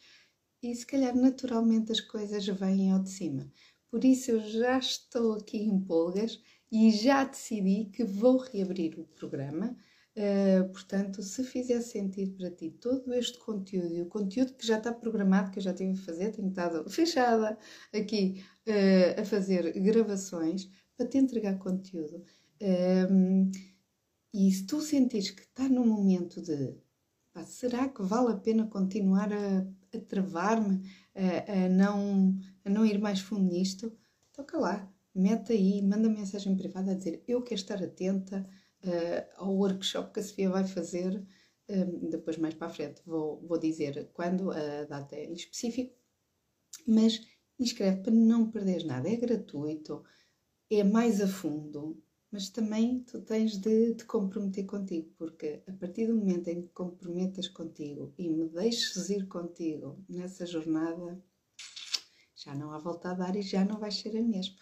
e 0.62 0.74
se 0.74 0.84
calhar 0.86 1.14
naturalmente 1.14 1.92
as 1.92 2.00
coisas 2.00 2.46
vêm 2.46 2.90
ao 2.92 3.00
de 3.00 3.10
cima. 3.10 3.50
Por 3.90 4.04
isso 4.04 4.32
eu 4.32 4.40
já 4.40 4.78
estou 4.78 5.34
aqui 5.34 5.58
em 5.58 5.80
polgas 5.80 6.40
e 6.70 6.90
já 6.90 7.24
decidi 7.24 7.86
que 7.86 8.04
vou 8.04 8.38
reabrir 8.38 8.98
o 8.98 9.04
programa 9.04 9.76
Uh, 10.18 10.68
portanto, 10.72 11.22
se 11.22 11.44
fizer 11.44 11.80
sentido 11.80 12.36
para 12.36 12.50
ti 12.50 12.70
todo 12.72 13.14
este 13.14 13.38
conteúdo 13.38 13.94
e 13.94 14.02
o 14.02 14.06
conteúdo 14.06 14.52
que 14.54 14.66
já 14.66 14.76
está 14.76 14.92
programado, 14.92 15.52
que 15.52 15.60
eu 15.60 15.62
já 15.62 15.72
tive 15.72 15.92
a 15.92 16.02
fazer, 16.02 16.32
tenho 16.32 16.48
estado 16.48 16.90
fechada 16.90 17.56
aqui 17.94 18.44
uh, 18.68 19.20
a 19.20 19.24
fazer 19.24 19.72
gravações 19.72 20.70
para 20.96 21.06
te 21.06 21.18
entregar 21.18 21.58
conteúdo. 21.58 22.22
Um, 22.60 23.50
e 24.32 24.50
se 24.52 24.66
tu 24.66 24.80
sentires 24.80 25.30
que 25.30 25.42
está 25.42 25.68
no 25.68 25.84
momento 25.86 26.42
de 26.42 26.74
pá, 27.32 27.44
será 27.44 27.88
que 27.88 28.02
vale 28.02 28.32
a 28.32 28.36
pena 28.36 28.66
continuar 28.66 29.32
a, 29.32 29.66
a 29.94 30.00
travar-me, 30.00 30.82
a, 31.14 31.64
a, 31.64 31.68
não, 31.68 32.36
a 32.64 32.70
não 32.70 32.84
ir 32.84 32.98
mais 32.98 33.20
fundo 33.20 33.50
nisto, 33.50 33.96
toca 34.32 34.58
lá, 34.58 34.92
mete 35.14 35.52
aí, 35.52 35.82
manda 35.82 36.08
mensagem 36.08 36.56
privada 36.56 36.92
a 36.92 36.94
dizer 36.94 37.22
eu 37.26 37.42
quero 37.42 37.60
estar 37.60 37.82
atenta 37.82 38.48
uh, 38.84 39.42
ao 39.42 39.54
workshop 39.54 40.12
que 40.12 40.20
a 40.20 40.22
Sofia 40.22 40.50
vai 40.50 40.66
fazer. 40.66 41.24
Um, 41.70 42.08
depois, 42.08 42.38
mais 42.38 42.54
para 42.54 42.68
a 42.68 42.70
frente, 42.70 43.02
vou, 43.04 43.40
vou 43.46 43.58
dizer 43.58 44.10
quando, 44.14 44.50
a 44.50 44.84
data 44.84 45.16
em 45.16 45.34
específico. 45.34 45.94
Mas 46.86 47.20
inscreve 47.58 48.02
para 48.02 48.12
não 48.12 48.50
perderes 48.50 48.84
nada. 48.84 49.08
É 49.08 49.16
gratuito, 49.16 50.04
é 50.70 50.84
mais 50.84 51.20
a 51.20 51.28
fundo. 51.28 52.02
mas 52.30 52.50
também 52.50 53.00
tu 53.00 53.20
tens 53.22 53.56
de 53.58 53.94
te 53.94 54.04
comprometer 54.04 54.66
contigo, 54.66 55.10
porque 55.16 55.62
a 55.66 55.72
partir 55.72 56.06
do 56.06 56.14
momento 56.14 56.48
em 56.48 56.62
que 56.62 56.68
comprometas 56.68 57.48
contigo 57.48 58.12
e 58.18 58.28
me 58.28 58.48
deixes 58.50 59.08
ir 59.10 59.26
contigo 59.28 59.98
nessa 60.08 60.44
jornada, 60.46 61.22
já 62.36 62.54
não 62.54 62.70
há 62.72 62.78
volta 62.78 63.10
a 63.10 63.14
dar 63.14 63.34
e 63.36 63.42
já 63.42 63.64
não 63.64 63.78
vais 63.78 63.94
ser 63.98 64.16
a 64.16 64.22
mesma. 64.22 64.56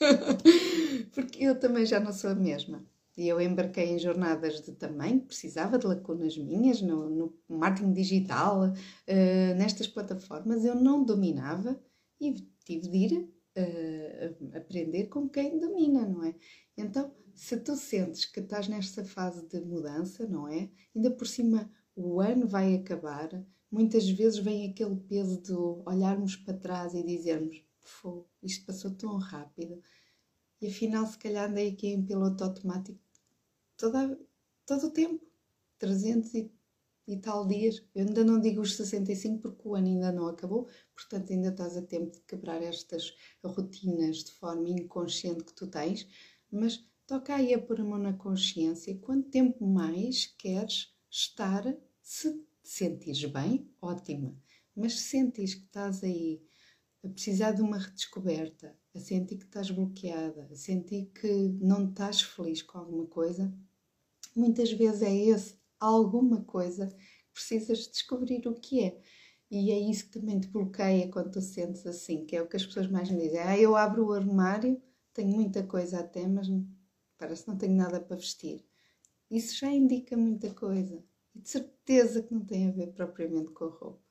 porque 1.12 1.44
eu 1.44 1.58
também 1.58 1.86
já 1.86 2.00
não 2.00 2.12
sou 2.12 2.30
a 2.30 2.34
mesma. 2.34 2.84
E 3.16 3.28
eu 3.28 3.40
embarquei 3.40 3.90
em 3.90 3.98
jornadas 3.98 4.60
de 4.60 4.72
tamanho, 4.72 5.20
precisava 5.20 5.78
de 5.78 5.86
lacunas 5.86 6.36
minhas 6.36 6.82
no, 6.82 7.08
no 7.08 7.34
marketing 7.48 7.92
digital, 7.92 8.64
uh, 8.64 9.54
nestas 9.56 9.86
plataformas, 9.86 10.64
eu 10.64 10.74
não 10.74 11.04
dominava 11.04 11.80
e 12.28 12.34
tive 12.64 12.88
de 12.88 12.96
ir 12.96 13.34
uh, 13.56 14.56
aprender 14.56 15.06
com 15.06 15.28
quem 15.28 15.58
domina, 15.58 16.06
não 16.06 16.24
é? 16.24 16.34
Então, 16.76 17.14
se 17.34 17.56
tu 17.58 17.76
sentes 17.76 18.24
que 18.24 18.40
estás 18.40 18.68
nesta 18.68 19.04
fase 19.04 19.46
de 19.46 19.60
mudança, 19.60 20.26
não 20.26 20.48
é? 20.48 20.70
Ainda 20.94 21.10
por 21.10 21.26
cima 21.26 21.70
o 21.96 22.20
ano 22.20 22.46
vai 22.46 22.74
acabar, 22.74 23.44
muitas 23.70 24.08
vezes 24.08 24.38
vem 24.38 24.70
aquele 24.70 24.96
peso 24.96 25.40
de 25.40 25.52
olharmos 25.52 26.36
para 26.36 26.58
trás 26.58 26.94
e 26.94 27.02
dizermos: 27.02 27.62
isto 28.42 28.64
passou 28.66 28.90
tão 28.92 29.16
rápido. 29.16 29.80
E 30.60 30.68
afinal, 30.68 31.06
se 31.06 31.18
calhar 31.18 31.50
andei 31.50 31.70
aqui 31.70 31.88
em 31.88 32.04
piloto 32.04 32.42
automático 32.44 32.98
toda, 33.76 34.18
todo 34.64 34.86
o 34.86 34.90
tempo 34.90 35.24
300 35.78 36.34
e, 36.34 36.52
e 37.06 37.18
tal 37.18 37.46
dias. 37.46 37.82
Eu 37.94 38.06
ainda 38.06 38.24
não 38.24 38.40
digo 38.40 38.60
os 38.60 38.76
65 38.76 39.42
porque 39.42 39.68
o 39.68 39.74
ano 39.74 39.88
ainda 39.88 40.12
não 40.12 40.26
acabou, 40.26 40.68
portanto, 40.94 41.32
ainda 41.32 41.48
estás 41.48 41.76
a 41.76 41.82
tempo 41.82 42.10
de 42.10 42.20
quebrar 42.20 42.62
estas 42.62 43.14
rotinas 43.44 44.24
de 44.24 44.32
forma 44.32 44.68
inconsciente 44.68 45.44
que 45.44 45.54
tu 45.54 45.66
tens 45.66 46.08
mas 46.54 46.88
toca 47.06 47.34
aí 47.34 47.52
a 47.52 47.60
pôr 47.60 47.80
a 47.80 47.84
mão 47.84 47.98
na 47.98 48.12
consciência. 48.12 48.96
Quanto 48.98 49.28
tempo 49.28 49.66
mais 49.66 50.26
queres 50.26 50.94
estar? 51.10 51.64
Se 52.00 52.32
te 52.32 52.46
sentires 52.62 53.24
bem, 53.24 53.68
ótima. 53.82 54.36
Mas 54.74 54.94
se 54.94 55.08
sentires 55.08 55.54
que 55.54 55.64
estás 55.64 56.04
aí 56.04 56.40
a 57.02 57.08
precisar 57.08 57.52
de 57.52 57.60
uma 57.60 57.78
redescoberta, 57.78 58.76
a 58.94 59.00
sentir 59.00 59.36
que 59.36 59.44
estás 59.44 59.70
bloqueada, 59.70 60.48
a 60.50 60.54
sentir 60.54 61.06
que 61.06 61.48
não 61.60 61.88
estás 61.88 62.22
feliz 62.22 62.62
com 62.62 62.78
alguma 62.78 63.06
coisa, 63.06 63.52
muitas 64.34 64.72
vezes 64.72 65.02
é 65.02 65.14
esse 65.14 65.58
alguma 65.86 66.42
coisa 66.44 66.88
precisas 67.32 67.88
descobrir 67.88 68.46
o 68.46 68.54
que 68.54 68.82
é. 68.84 69.00
E 69.50 69.70
é 69.70 69.78
isso 69.78 70.06
que 70.06 70.20
também 70.20 70.40
te 70.40 70.48
bloqueia 70.48 71.08
quando 71.10 71.32
tu 71.32 71.40
sentes 71.40 71.86
assim, 71.86 72.24
que 72.24 72.36
é 72.36 72.42
o 72.42 72.48
que 72.48 72.56
as 72.56 72.66
pessoas 72.66 72.88
mais 72.88 73.10
me 73.10 73.20
dizem. 73.20 73.40
Ah, 73.40 73.58
eu 73.58 73.76
abro 73.76 74.06
o 74.06 74.12
armário 74.12 74.80
tenho 75.14 75.28
muita 75.36 75.62
coisa 75.62 76.00
até, 76.00 76.26
mas 76.26 76.48
parece 77.16 77.44
que 77.44 77.48
não 77.48 77.56
tenho 77.56 77.74
nada 77.74 78.00
para 78.00 78.16
vestir. 78.16 78.66
Isso 79.30 79.56
já 79.56 79.70
indica 79.70 80.16
muita 80.16 80.52
coisa. 80.52 81.02
E 81.34 81.40
de 81.40 81.48
certeza 81.48 82.22
que 82.22 82.34
não 82.34 82.44
tem 82.44 82.68
a 82.68 82.72
ver 82.72 82.92
propriamente 82.92 83.50
com 83.52 83.64
a 83.64 83.68
roupa. 83.68 84.04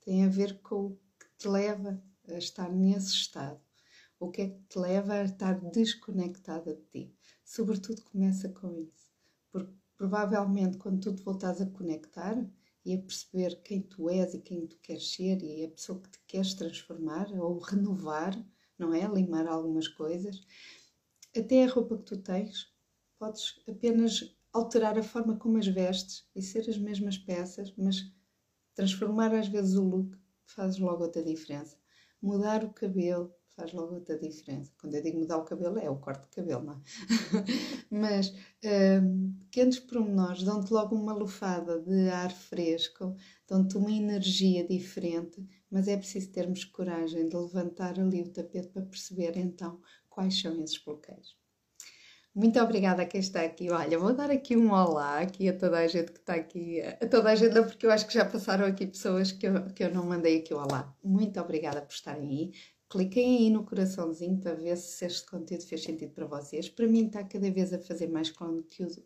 Tem 0.00 0.24
a 0.24 0.28
ver 0.28 0.60
com 0.62 0.86
o 0.86 1.00
que 1.18 1.26
te 1.36 1.48
leva 1.48 2.00
a 2.28 2.38
estar 2.38 2.72
nesse 2.72 3.08
estado. 3.08 3.60
O 4.18 4.30
que 4.30 4.42
é 4.42 4.48
que 4.50 4.60
te 4.68 4.78
leva 4.78 5.14
a 5.14 5.24
estar 5.24 5.54
desconectada 5.70 6.74
de 6.74 6.82
ti. 6.84 7.14
Sobretudo 7.44 8.02
começa 8.04 8.48
com 8.48 8.72
isso. 8.72 9.12
Porque 9.50 9.74
provavelmente 9.96 10.78
quando 10.78 11.00
tu 11.00 11.14
te 11.14 11.22
voltas 11.22 11.60
a 11.60 11.66
conectar 11.66 12.36
e 12.84 12.94
a 12.94 12.98
perceber 12.98 13.60
quem 13.62 13.82
tu 13.82 14.08
és 14.08 14.34
e 14.34 14.40
quem 14.40 14.66
tu 14.66 14.78
queres 14.78 15.12
ser 15.12 15.42
e 15.42 15.64
a 15.64 15.70
pessoa 15.70 16.00
que 16.00 16.10
te 16.10 16.20
queres 16.26 16.54
transformar 16.54 17.28
ou 17.32 17.58
renovar, 17.58 18.36
não 18.78 18.94
é? 18.94 19.06
Limar 19.08 19.46
algumas 19.46 19.88
coisas. 19.88 20.40
Até 21.36 21.64
a 21.64 21.68
roupa 21.68 21.98
que 21.98 22.04
tu 22.04 22.18
tens, 22.18 22.72
podes 23.18 23.60
apenas 23.68 24.36
alterar 24.52 24.98
a 24.98 25.02
forma 25.02 25.36
como 25.36 25.58
as 25.58 25.66
vestes 25.66 26.28
e 26.34 26.40
ser 26.40 26.68
as 26.70 26.78
mesmas 26.78 27.18
peças, 27.18 27.74
mas 27.76 28.10
transformar 28.74 29.34
às 29.34 29.48
vezes 29.48 29.74
o 29.74 29.82
look 29.82 30.16
faz 30.44 30.78
logo 30.78 31.02
outra 31.02 31.22
diferença. 31.22 31.76
Mudar 32.22 32.64
o 32.64 32.72
cabelo 32.72 33.34
faz 33.56 33.72
logo 33.72 33.94
outra 33.94 34.18
diferença. 34.18 34.70
Quando 34.78 34.94
eu 34.94 35.02
digo 35.02 35.18
mudar 35.18 35.38
o 35.38 35.44
cabelo, 35.44 35.78
é 35.78 35.88
o 35.88 35.96
corte 35.96 36.28
de 36.28 36.36
cabelo, 36.36 36.62
não 36.62 36.74
é? 36.74 36.76
Mas 37.90 38.34
um, 39.02 39.32
pequenos 39.44 39.78
pormenores 39.80 40.42
dão-te 40.42 40.72
logo 40.72 40.94
uma 40.94 41.14
lufada 41.14 41.80
de 41.80 42.08
ar 42.10 42.30
fresco, 42.30 43.16
dão-te 43.48 43.76
uma 43.78 43.90
energia 43.90 44.66
diferente, 44.66 45.42
mas 45.70 45.88
é 45.88 45.96
preciso 45.96 46.30
termos 46.30 46.64
coragem 46.64 47.28
de 47.28 47.36
levantar 47.36 47.98
ali 47.98 48.22
o 48.22 48.28
tapete 48.30 48.68
para 48.68 48.82
perceber 48.82 49.36
então 49.36 49.80
quais 50.08 50.40
são 50.40 50.60
esses 50.62 50.78
bloqueios. 50.78 51.36
Muito 52.34 52.60
obrigada 52.60 53.00
a 53.00 53.06
quem 53.06 53.18
está 53.18 53.40
aqui. 53.40 53.70
Olha, 53.70 53.98
vou 53.98 54.12
dar 54.12 54.30
aqui 54.30 54.54
um 54.54 54.70
olá 54.70 55.20
aqui 55.20 55.48
a 55.48 55.56
toda 55.56 55.78
a 55.78 55.86
gente 55.86 56.12
que 56.12 56.18
está 56.18 56.34
aqui, 56.34 56.82
a 56.82 57.06
toda 57.08 57.30
a 57.30 57.34
gente, 57.34 57.54
porque 57.62 57.86
eu 57.86 57.90
acho 57.90 58.06
que 58.06 58.12
já 58.12 58.26
passaram 58.26 58.66
aqui 58.66 58.86
pessoas 58.86 59.32
que 59.32 59.46
eu, 59.46 59.64
que 59.72 59.82
eu 59.82 59.90
não 59.90 60.04
mandei 60.04 60.40
aqui 60.40 60.52
o 60.52 60.58
olá. 60.58 60.94
Muito 61.02 61.40
obrigada 61.40 61.80
por 61.80 61.94
estarem 61.94 62.28
aí. 62.28 62.52
Cliquem 62.96 63.36
aí 63.36 63.50
no 63.50 63.62
coraçãozinho 63.62 64.38
para 64.38 64.54
ver 64.54 64.74
se 64.78 65.04
este 65.04 65.26
conteúdo 65.26 65.66
fez 65.66 65.82
sentido 65.82 66.12
para 66.12 66.24
vocês. 66.24 66.66
Para 66.70 66.86
mim 66.86 67.08
está 67.08 67.22
cada 67.22 67.50
vez 67.50 67.70
a 67.70 67.78
fazer 67.78 68.06
mais 68.06 68.30
conteúdo, 68.30 69.04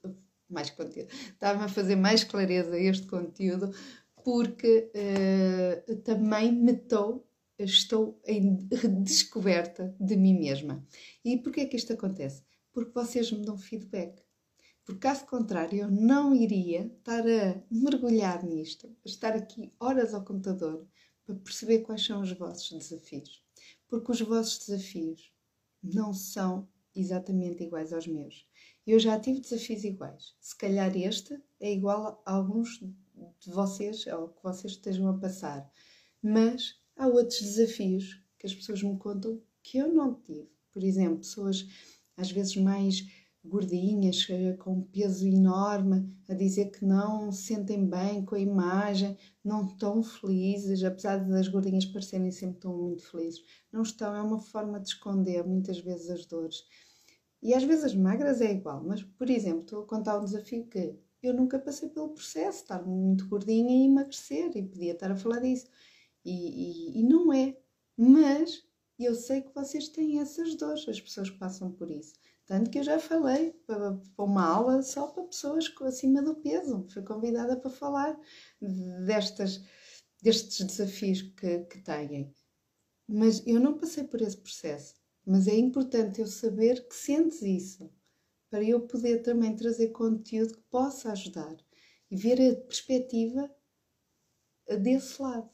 mais 0.48 0.70
conteúdo, 0.70 1.08
está-me 1.10 1.64
a 1.64 1.68
fazer 1.68 1.96
mais 1.96 2.22
clareza 2.22 2.78
este 2.78 3.08
conteúdo, 3.08 3.74
porque 4.22 4.92
uh, 4.94 5.96
também 6.02 6.52
me 6.52 6.70
estou, 6.70 7.26
estou 7.58 8.20
em 8.24 8.54
descoberta 9.02 9.92
de 9.98 10.16
mim 10.16 10.38
mesma. 10.38 10.86
E 11.24 11.36
porquê 11.38 11.62
é 11.62 11.66
que 11.66 11.76
isto 11.76 11.92
acontece? 11.92 12.44
Porque 12.72 12.92
vocês 12.92 13.32
me 13.32 13.44
dão 13.44 13.58
feedback. 13.58 14.22
Porque 14.84 15.00
caso 15.00 15.26
contrário, 15.26 15.80
eu 15.80 15.90
não 15.90 16.32
iria 16.32 16.86
estar 16.96 17.26
a 17.26 17.60
mergulhar 17.68 18.44
nisto, 18.44 18.88
estar 19.04 19.34
aqui 19.34 19.72
horas 19.80 20.14
ao 20.14 20.24
computador 20.24 20.86
para 21.26 21.34
perceber 21.34 21.80
quais 21.80 22.06
são 22.06 22.20
os 22.20 22.30
vossos 22.30 22.70
desafios. 22.70 23.42
Porque 23.90 24.12
os 24.12 24.20
vossos 24.20 24.66
desafios 24.66 25.32
não 25.82 26.14
são 26.14 26.68
exatamente 26.94 27.64
iguais 27.64 27.92
aos 27.92 28.06
meus. 28.06 28.46
Eu 28.86 29.00
já 29.00 29.18
tive 29.18 29.40
desafios 29.40 29.82
iguais. 29.82 30.36
Se 30.40 30.56
calhar 30.56 30.96
este 30.96 31.38
é 31.58 31.72
igual 31.72 32.22
a 32.24 32.32
alguns 32.34 32.78
de 32.78 33.50
vocês, 33.50 34.06
ou 34.06 34.28
que 34.28 34.42
vocês 34.42 34.74
estejam 34.74 35.08
a 35.08 35.18
passar. 35.18 35.68
Mas 36.22 36.80
há 36.96 37.08
outros 37.08 37.40
desafios 37.40 38.22
que 38.38 38.46
as 38.46 38.54
pessoas 38.54 38.82
me 38.82 38.96
contam 38.96 39.42
que 39.62 39.78
eu 39.78 39.92
não 39.92 40.14
tive. 40.14 40.48
Por 40.72 40.84
exemplo, 40.84 41.18
pessoas 41.18 41.66
às 42.16 42.30
vezes 42.30 42.56
mais 42.56 43.04
gordinhas, 43.44 44.26
eh, 44.30 44.52
com 44.54 44.74
um 44.74 44.82
peso 44.82 45.26
enorme, 45.26 46.08
a 46.28 46.34
dizer 46.34 46.70
que 46.70 46.84
não 46.84 47.32
se 47.32 47.44
sentem 47.44 47.88
bem 47.88 48.24
com 48.24 48.34
a 48.34 48.40
imagem, 48.40 49.16
não 49.44 49.66
estão 49.66 50.02
felizes, 50.02 50.84
apesar 50.84 51.18
das 51.18 51.48
gordinhas 51.48 51.86
parecerem 51.86 52.30
sempre 52.30 52.60
tão 52.60 52.76
muito 52.76 53.02
felizes. 53.10 53.42
Não 53.72 53.82
estão, 53.82 54.14
é 54.14 54.22
uma 54.22 54.38
forma 54.38 54.78
de 54.78 54.88
esconder 54.88 55.44
muitas 55.46 55.80
vezes 55.80 56.10
as 56.10 56.26
dores. 56.26 56.64
E 57.42 57.54
às 57.54 57.64
vezes 57.64 57.84
as 57.84 57.94
magras 57.94 58.40
é 58.40 58.52
igual, 58.52 58.82
mas, 58.84 59.02
por 59.02 59.30
exemplo, 59.30 59.62
estou 59.62 59.82
a 59.82 59.86
contar 59.86 60.18
um 60.18 60.24
desafio 60.24 60.66
que 60.66 60.98
eu 61.22 61.34
nunca 61.34 61.58
passei 61.58 61.88
pelo 61.88 62.10
processo, 62.10 62.62
estar 62.62 62.82
muito 62.86 63.28
gordinha 63.28 63.74
e 63.74 63.86
emagrecer, 63.86 64.50
e 64.56 64.62
podia 64.62 64.92
estar 64.92 65.10
a 65.10 65.16
falar 65.16 65.40
disso. 65.40 65.66
E, 66.24 66.96
e, 66.96 67.00
e 67.00 67.02
não 67.02 67.32
é. 67.32 67.56
Mas 67.96 68.62
eu 68.98 69.14
sei 69.14 69.40
que 69.42 69.54
vocês 69.54 69.88
têm 69.88 70.20
essas 70.20 70.54
dores, 70.54 70.86
as 70.88 71.00
pessoas 71.00 71.30
que 71.30 71.38
passam 71.38 71.72
por 71.72 71.90
isso. 71.90 72.14
Tanto 72.50 72.68
que 72.68 72.80
eu 72.80 72.82
já 72.82 72.98
falei 72.98 73.52
para, 73.64 73.92
para 74.16 74.24
uma 74.24 74.44
aula 74.44 74.82
só 74.82 75.06
para 75.06 75.22
pessoas 75.22 75.72
acima 75.82 76.20
do 76.20 76.34
peso. 76.34 76.84
Fui 76.90 77.00
convidada 77.00 77.56
para 77.56 77.70
falar 77.70 78.18
destas, 79.06 79.62
destes 80.20 80.66
desafios 80.66 81.22
que, 81.22 81.60
que 81.60 81.78
têm. 81.78 82.34
Mas 83.06 83.46
eu 83.46 83.60
não 83.60 83.78
passei 83.78 84.02
por 84.02 84.20
esse 84.20 84.36
processo. 84.36 84.96
Mas 85.24 85.46
é 85.46 85.54
importante 85.54 86.20
eu 86.20 86.26
saber 86.26 86.88
que 86.88 86.96
sentes 86.96 87.40
isso, 87.40 87.88
para 88.50 88.64
eu 88.64 88.80
poder 88.80 89.22
também 89.22 89.54
trazer 89.54 89.90
conteúdo 89.90 90.54
que 90.54 90.62
possa 90.62 91.12
ajudar 91.12 91.56
e 92.10 92.16
ver 92.16 92.40
a 92.50 92.56
perspectiva 92.66 93.48
desse 94.80 95.22
lado. 95.22 95.48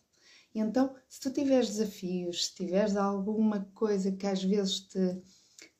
Então, 0.54 0.96
se 1.10 1.20
tu 1.20 1.30
tiveres 1.30 1.68
desafios, 1.68 2.46
se 2.46 2.54
tiveres 2.54 2.96
alguma 2.96 3.66
coisa 3.74 4.10
que 4.10 4.26
às 4.26 4.42
vezes 4.42 4.80
te 4.80 5.22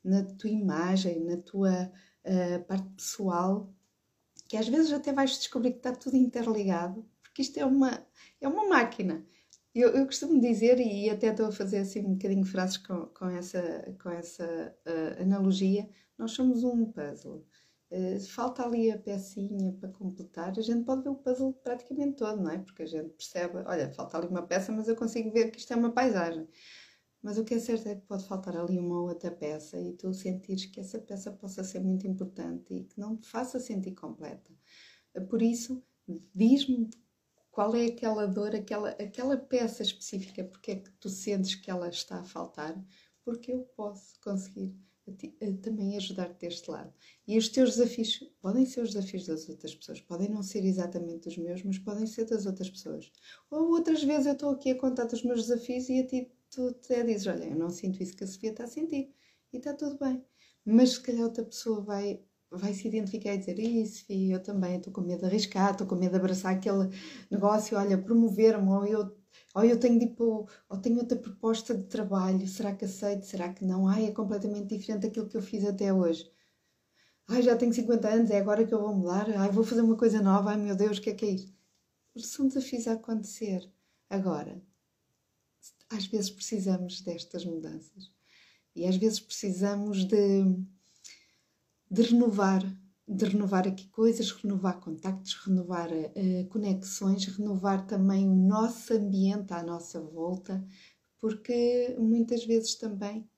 na 0.07 0.23
tua 0.23 0.51
imagem, 0.51 1.25
na 1.25 1.37
tua 1.37 1.92
uh, 2.25 2.64
parte 2.64 2.88
pessoal, 2.97 3.73
que 4.49 4.57
às 4.57 4.69
vezes 4.69 4.92
até 4.92 5.12
vais 5.12 5.37
descobrir 5.37 5.73
que 5.73 5.79
está 5.79 5.92
tudo 5.92 6.16
interligado, 6.16 7.05
porque 7.23 7.42
isto 7.42 7.59
é 7.59 7.66
uma, 7.66 8.07
é 8.40 8.49
uma 8.49 8.69
máquina. 8.69 9.27
Eu, 9.75 9.90
eu 9.90 10.07
costumo 10.07 10.40
dizer, 10.40 10.79
e 10.79 11.11
até 11.11 11.29
estou 11.29 11.47
a 11.47 11.53
fazer 11.53 11.79
assim 11.79 12.01
um 12.01 12.14
bocadinho 12.14 12.47
frases 12.47 12.79
com, 12.79 13.07
com 13.07 13.27
essa, 13.27 13.95
com 14.03 14.09
essa 14.09 14.75
uh, 14.87 15.23
analogia, 15.23 15.88
nós 16.16 16.31
somos 16.33 16.64
um 16.64 16.87
puzzle. 16.87 17.45
Uh, 17.90 18.21
falta 18.21 18.64
ali 18.64 18.90
a 18.90 18.99
pecinha 18.99 19.73
para 19.75 19.90
completar, 19.90 20.55
a 20.57 20.62
gente 20.62 20.85
pode 20.85 21.03
ver 21.03 21.11
o 21.11 21.14
puzzle 21.16 21.53
praticamente 21.62 22.16
todo, 22.16 22.42
não 22.42 22.51
é? 22.51 22.59
Porque 22.59 22.85
a 22.85 22.87
gente 22.87 23.11
percebe, 23.11 23.59
olha, 23.66 23.92
falta 23.92 24.16
ali 24.16 24.29
uma 24.29 24.42
peça, 24.42 24.73
mas 24.73 24.88
eu 24.88 24.97
consigo 24.97 25.31
ver 25.33 25.51
que 25.51 25.59
isto 25.59 25.73
é 25.73 25.77
uma 25.77 25.92
paisagem. 25.92 26.49
Mas 27.27 27.39
o 27.39 27.45
que 27.45 27.55
é 27.55 27.59
certo 27.59 27.89
é 27.89 27.97
que 27.97 28.07
pode 28.07 28.25
faltar 28.25 28.57
ali 28.57 28.79
uma 28.79 29.01
outra 29.03 29.33
peça 29.33 29.81
e 29.81 29.95
tu 29.95 30.15
sentires 30.15 30.67
que 30.67 30.79
essa 30.79 30.97
peça 30.97 31.33
possa 31.33 31.65
ser 31.65 31.81
muito 31.81 32.07
importante 32.07 32.73
e 32.73 32.85
que 32.85 33.01
não 33.01 33.17
te 33.17 33.27
faça 33.27 33.59
sentir 33.59 33.97
completa. 33.97 34.53
Por 35.29 35.43
isso, 35.43 35.83
diz-me 36.33 36.89
qual 37.51 37.75
é 37.75 37.87
aquela 37.87 38.27
dor, 38.27 38.55
aquela, 38.55 38.91
aquela 38.91 39.37
peça 39.37 39.83
específica, 39.83 40.45
porque 40.45 40.71
é 40.71 40.77
que 40.77 40.91
tu 41.01 41.09
sentes 41.09 41.57
que 41.57 41.69
ela 41.69 41.89
está 41.89 42.21
a 42.21 42.25
faltar, 42.25 42.81
porque 43.25 43.51
eu 43.51 43.65
posso 43.75 44.21
conseguir 44.21 44.79
também 45.62 45.97
ajudar-te 45.97 46.39
deste 46.39 46.71
lado. 46.71 46.95
E 47.27 47.37
os 47.37 47.49
teus 47.49 47.77
desafios 47.77 48.21
podem 48.41 48.65
ser 48.67 48.83
os 48.83 48.95
desafios 48.95 49.27
das 49.27 49.49
outras 49.49 49.75
pessoas, 49.75 50.01
podem 50.01 50.29
não 50.29 50.45
ser 50.45 50.65
exatamente 50.65 51.27
os 51.27 51.37
meus, 51.37 51.61
mas 51.65 51.77
podem 51.77 52.07
ser 52.07 52.27
das 52.27 52.47
outras 52.47 52.71
pessoas. 52.71 53.11
Ou 53.51 53.71
outras 53.71 54.05
vezes 54.05 54.27
eu 54.27 54.35
estou 54.35 54.51
aqui 54.51 54.71
a 54.71 54.79
contar 54.79 55.07
os 55.07 55.25
meus 55.25 55.49
desafios 55.49 55.89
e 55.89 55.99
a 55.99 56.07
ti 56.07 56.36
tu 56.57 56.69
até 56.69 57.03
dizes: 57.05 57.27
Olha, 57.27 57.45
eu 57.45 57.57
não 57.57 57.71
sinto 57.71 58.03
isso 58.03 58.16
que 58.16 58.25
a 58.25 58.27
Sofia 58.27 58.51
está 58.51 58.64
a 58.64 58.66
sentir, 58.66 59.14
e 59.53 59.59
está 59.59 59.75
tudo 59.75 59.99
bem. 59.99 60.25
Mas 60.64 60.90
se 60.92 61.01
calhar 61.01 61.25
outra 61.25 61.45
pessoa 61.45 61.83
vai, 61.83 62.21
vai 62.51 62.73
se 62.75 62.88
identificar 62.88 63.35
e 63.35 63.38
dizer: 63.38 63.59
Isso, 63.59 64.01
Sofia, 64.01 64.35
eu 64.37 64.42
também 64.42 64.77
estou 64.77 64.92
com 64.92 65.03
medo 65.03 65.21
de 65.21 65.27
arriscar, 65.27 65.73
estou 65.73 65.87
com 65.87 65.97
medo 65.97 66.12
de 66.12 66.19
abraçar 66.19 66.55
aquele 66.55 66.88
negócio, 67.31 67.77
olha, 67.79 67.99
promover-me, 67.99 68.69
ou 68.69 68.87
eu 68.87 69.16
ou 69.55 69.64
eu 69.64 69.79
tenho 69.79 69.99
tipo, 69.99 70.49
ou 70.69 70.79
tenho 70.81 70.99
outra 70.99 71.19
proposta 71.19 71.75
de 71.77 71.85
trabalho, 71.85 72.47
será 72.49 72.75
que 72.75 72.85
aceito, 72.85 73.27
será 73.27 73.53
que 73.53 73.64
não? 73.64 73.87
Ai, 73.88 74.07
é 74.07 74.12
completamente 74.12 74.77
diferente 74.77 75.03
daquilo 75.03 75.29
que 75.29 75.37
eu 75.37 75.42
fiz 75.42 75.64
até 75.64 75.92
hoje. 75.92 76.31
Ai, 77.29 77.42
já 77.42 77.57
tenho 77.57 77.73
50 77.73 78.09
anos, 78.09 78.31
é 78.31 78.38
agora 78.38 78.64
que 78.66 78.73
eu 78.75 78.81
vou 78.81 78.95
mudar. 78.95 79.29
Ai, 79.38 79.51
vou 79.51 79.64
fazer 79.64 79.83
uma 79.83 79.97
coisa 79.97 80.23
nova. 80.23 80.51
Ai, 80.51 80.57
meu 80.57 80.77
Deus, 80.77 80.99
o 80.99 81.03
que 81.03 81.11
é 81.11 81.14
que 81.14 81.25
é 81.27 81.31
isto? 81.31 81.53
São 82.19 82.49
desafios 82.49 82.87
a 82.88 82.92
acontecer. 82.95 83.71
Agora, 84.11 84.62
às 85.90 86.07
vezes 86.07 86.31
precisamos 86.31 87.01
destas 87.01 87.44
mudanças. 87.44 88.11
E 88.75 88.87
às 88.87 88.96
vezes 88.96 89.20
precisamos 89.20 90.05
de, 90.05 90.44
de 91.90 92.03
renovar 92.03 92.62
de 93.09 93.25
renovar 93.25 93.68
aqui 93.68 93.87
coisas, 93.88 94.33
renovar 94.33 94.81
contactos, 94.81 95.35
renovar 95.35 95.88
uh, 95.92 96.46
conexões, 96.49 97.25
renovar 97.27 97.87
também 97.87 98.29
o 98.29 98.35
nosso 98.35 98.92
ambiente 98.94 99.53
à 99.53 99.62
nossa 99.62 100.01
volta, 100.01 100.64
porque 101.20 101.94
muitas 101.99 102.44
vezes 102.44 102.75
também 102.75 103.29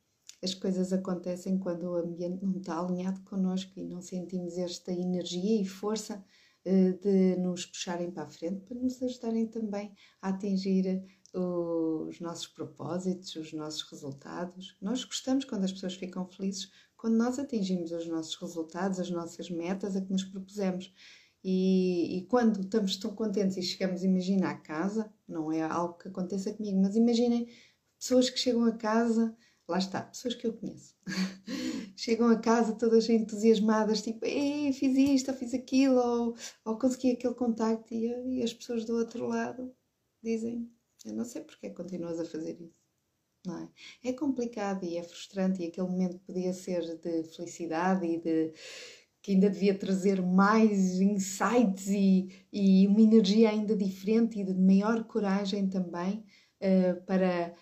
as 0.43 0.55
coisas 0.55 0.93
acontecem 0.93 1.59
quando 1.59 1.83
o 1.83 1.97
ambiente 1.97 2.43
não 2.45 2.59
está 2.59 2.79
alinhado 2.79 3.21
connosco 3.23 3.79
e 3.79 3.85
não 3.85 4.01
sentimos 4.01 4.57
esta 4.57 4.91
energia 4.91 5.61
e 5.61 5.67
força 5.67 6.25
uh, 6.65 6.99
de 7.03 7.37
nos 7.37 7.67
puxarem 7.67 8.11
para 8.11 8.23
a 8.23 8.29
frente, 8.29 8.63
para 8.63 8.79
nos 8.79 9.03
ajudarem 9.03 9.49
também 9.49 9.93
a 10.23 10.31
atingir 10.31 11.05
os 11.35 12.21
nossos 12.21 12.47
propósitos, 12.47 13.35
os 13.37 13.53
nossos 13.53 13.83
resultados. 13.83 14.77
Nós 14.81 15.05
gostamos 15.05 15.45
quando 15.45 15.65
as 15.65 15.73
pessoas 15.73 15.95
ficam 15.95 16.27
felizes 16.27 16.71
quando 16.99 17.17
nós 17.17 17.39
atingimos 17.39 17.93
os 17.93 18.07
nossos 18.09 18.35
resultados, 18.35 18.99
as 18.99 19.09
nossas 19.09 19.49
metas 19.49 19.97
a 19.97 20.01
que 20.01 20.11
nos 20.11 20.25
propusemos. 20.25 20.93
E, 21.43 22.19
e, 22.19 22.27
quando 22.27 22.61
estamos 22.61 22.97
tão 22.97 23.15
contentes 23.15 23.57
e 23.57 23.63
chegamos, 23.63 24.03
imagina, 24.03 24.51
a 24.51 24.55
casa, 24.55 25.11
não 25.27 25.53
é 25.53 25.63
algo 25.63 25.97
que 25.97 26.09
aconteça 26.09 26.53
comigo, 26.53 26.81
mas 26.83 26.97
imaginem 26.97 27.49
pessoas 27.99 28.29
que 28.29 28.39
chegam 28.39 28.65
a 28.65 28.73
casa, 28.73 29.35
lá 29.69 29.79
está, 29.79 30.03
pessoas 30.03 30.35
que 30.35 30.49
eu 30.49 30.53
conheço, 30.53 30.97
chegam 31.97 32.29
a 32.29 32.39
casa 32.39 32.75
todas 32.75 33.09
entusiasmadas, 33.09 34.03
tipo, 34.03 34.25
Ei, 34.27 34.73
fiz 34.73 34.97
isto, 34.97 35.31
ou 35.31 35.37
fiz 35.37 35.55
aquilo, 35.55 35.97
ou, 35.97 36.35
ou 36.65 36.77
consegui 36.77 37.13
aquele 37.13 37.35
contacto, 37.35 37.95
e, 37.95 38.39
e 38.39 38.43
as 38.43 38.53
pessoas 38.53 38.85
do 38.85 38.97
outro 38.97 39.29
lado 39.29 39.73
dizem, 40.21 40.69
eu 41.09 41.17
não 41.17 41.25
sei 41.25 41.43
porque 41.43 41.67
é 41.67 41.71
continuas 41.71 42.19
a 42.21 42.25
fazer 42.25 42.61
isso 42.61 42.89
não 43.49 43.59
é? 43.59 44.11
É 44.11 44.13
complicado 44.13 44.85
e 44.85 44.97
é 44.97 45.03
frustrante, 45.03 45.63
e 45.63 45.67
aquele 45.67 45.89
momento 45.89 46.19
podia 46.21 46.53
ser 46.53 46.99
de 46.99 47.25
felicidade 47.25 48.07
e 48.07 48.19
de 48.19 48.53
que 49.23 49.33
ainda 49.33 49.51
devia 49.51 49.77
trazer 49.77 50.23
mais 50.23 51.01
insights 51.01 51.89
e, 51.89 52.29
e 52.53 52.87
uma 52.87 53.01
energia 53.01 53.51
ainda 53.51 53.77
diferente 53.77 54.39
e 54.39 54.45
de 54.45 54.55
maior 54.55 55.05
coragem 55.05 55.69
também 55.69 56.25
uh, 56.61 57.03
para, 57.05 57.53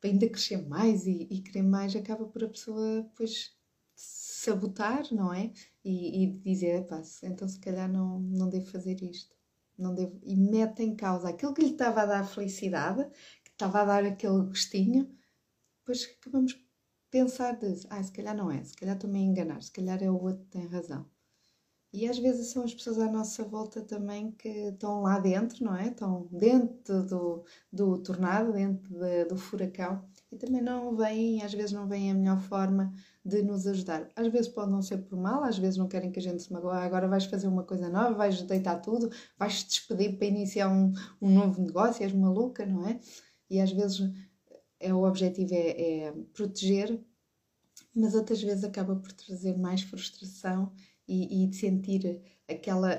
para, 0.00 0.10
ainda 0.10 0.28
crescer 0.28 0.66
mais 0.68 1.06
e, 1.06 1.28
e, 1.30 1.42
querer 1.42 1.62
mais, 1.62 1.94
acaba 1.94 2.24
por 2.26 2.44
a 2.44 2.48
pessoa 2.48 3.02
depois 3.02 3.54
sabotar, 3.94 5.04
não 5.12 5.32
é? 5.32 5.52
E, 5.84 6.24
e 6.24 6.26
dizer, 6.38 6.86
então 7.22 7.46
se 7.48 7.60
calhar 7.60 7.90
não, 7.92 8.20
não 8.20 8.48
devo 8.48 8.66
fazer 8.66 9.00
isto. 9.02 9.36
Não 9.78 9.94
devo, 9.94 10.18
e 10.22 10.36
mete 10.36 10.82
em 10.82 10.94
causa 10.94 11.28
aquilo 11.30 11.54
que 11.54 11.62
lhe 11.62 11.72
estava 11.72 12.02
a 12.02 12.06
dar 12.06 12.24
felicidade, 12.24 13.04
que 13.44 13.50
estava 13.50 13.82
a 13.82 13.84
dar 13.84 14.04
aquele 14.04 14.42
gostinho, 14.44 15.10
depois 15.80 16.16
acabamos 16.20 16.52
de 16.52 16.64
pensar 17.10 17.58
ah, 17.90 18.02
se 18.02 18.12
calhar 18.12 18.36
não 18.36 18.50
é, 18.50 18.62
se 18.64 18.74
calhar 18.74 18.96
estou-me 18.96 19.18
a 19.18 19.22
enganar, 19.22 19.62
se 19.62 19.72
calhar 19.72 20.02
é 20.02 20.10
o 20.10 20.22
outro 20.22 20.44
que 20.44 20.50
tem 20.50 20.66
razão. 20.66 21.10
E 21.92 22.08
às 22.08 22.18
vezes 22.18 22.48
são 22.48 22.64
as 22.64 22.72
pessoas 22.72 22.98
à 22.98 23.10
nossa 23.10 23.44
volta 23.44 23.82
também 23.82 24.32
que 24.32 24.48
estão 24.48 25.02
lá 25.02 25.18
dentro, 25.18 25.62
não 25.62 25.76
é? 25.76 25.88
Estão 25.88 26.26
dentro 26.30 27.02
do, 27.06 27.44
do 27.70 27.98
tornado, 27.98 28.52
dentro 28.52 28.98
de, 28.98 29.26
do 29.26 29.36
furacão 29.36 30.02
e 30.30 30.38
também 30.38 30.62
não 30.62 30.96
vêm, 30.96 31.42
às 31.42 31.52
vezes 31.52 31.72
não 31.72 31.86
vêm 31.86 32.10
a 32.10 32.14
melhor 32.14 32.40
forma 32.40 32.94
de 33.24 33.42
nos 33.42 33.66
ajudar. 33.66 34.08
Às 34.16 34.28
vezes 34.28 34.48
pode 34.48 34.70
não 34.70 34.82
ser 34.82 34.98
por 34.98 35.16
mal, 35.16 35.44
às 35.44 35.56
vezes 35.56 35.76
não 35.76 35.88
querem 35.88 36.10
que 36.10 36.18
a 36.18 36.22
gente 36.22 36.42
se 36.42 36.52
magoe, 36.52 36.72
ah, 36.72 36.84
agora 36.84 37.06
vais 37.06 37.24
fazer 37.24 37.46
uma 37.46 37.62
coisa 37.62 37.88
nova, 37.88 38.14
vais 38.14 38.42
deitar 38.42 38.80
tudo, 38.80 39.10
vais 39.38 39.62
te 39.62 39.68
despedir 39.68 40.16
para 40.18 40.26
iniciar 40.26 40.68
um, 40.68 40.92
um 41.20 41.30
novo 41.30 41.62
negócio, 41.62 42.02
és 42.02 42.12
maluca, 42.12 42.66
não 42.66 42.86
é? 42.86 42.98
E 43.48 43.60
às 43.60 43.70
vezes 43.72 44.10
é, 44.80 44.92
o 44.92 45.04
objetivo 45.04 45.54
é, 45.54 46.06
é, 46.06 46.12
proteger, 46.32 47.00
mas 47.94 48.14
outras 48.14 48.42
vezes 48.42 48.64
acaba 48.64 48.96
por 48.96 49.12
trazer 49.12 49.56
mais 49.56 49.82
frustração 49.82 50.72
e, 51.06 51.44
e 51.44 51.52
sentir 51.54 52.20
aquela, 52.48 52.90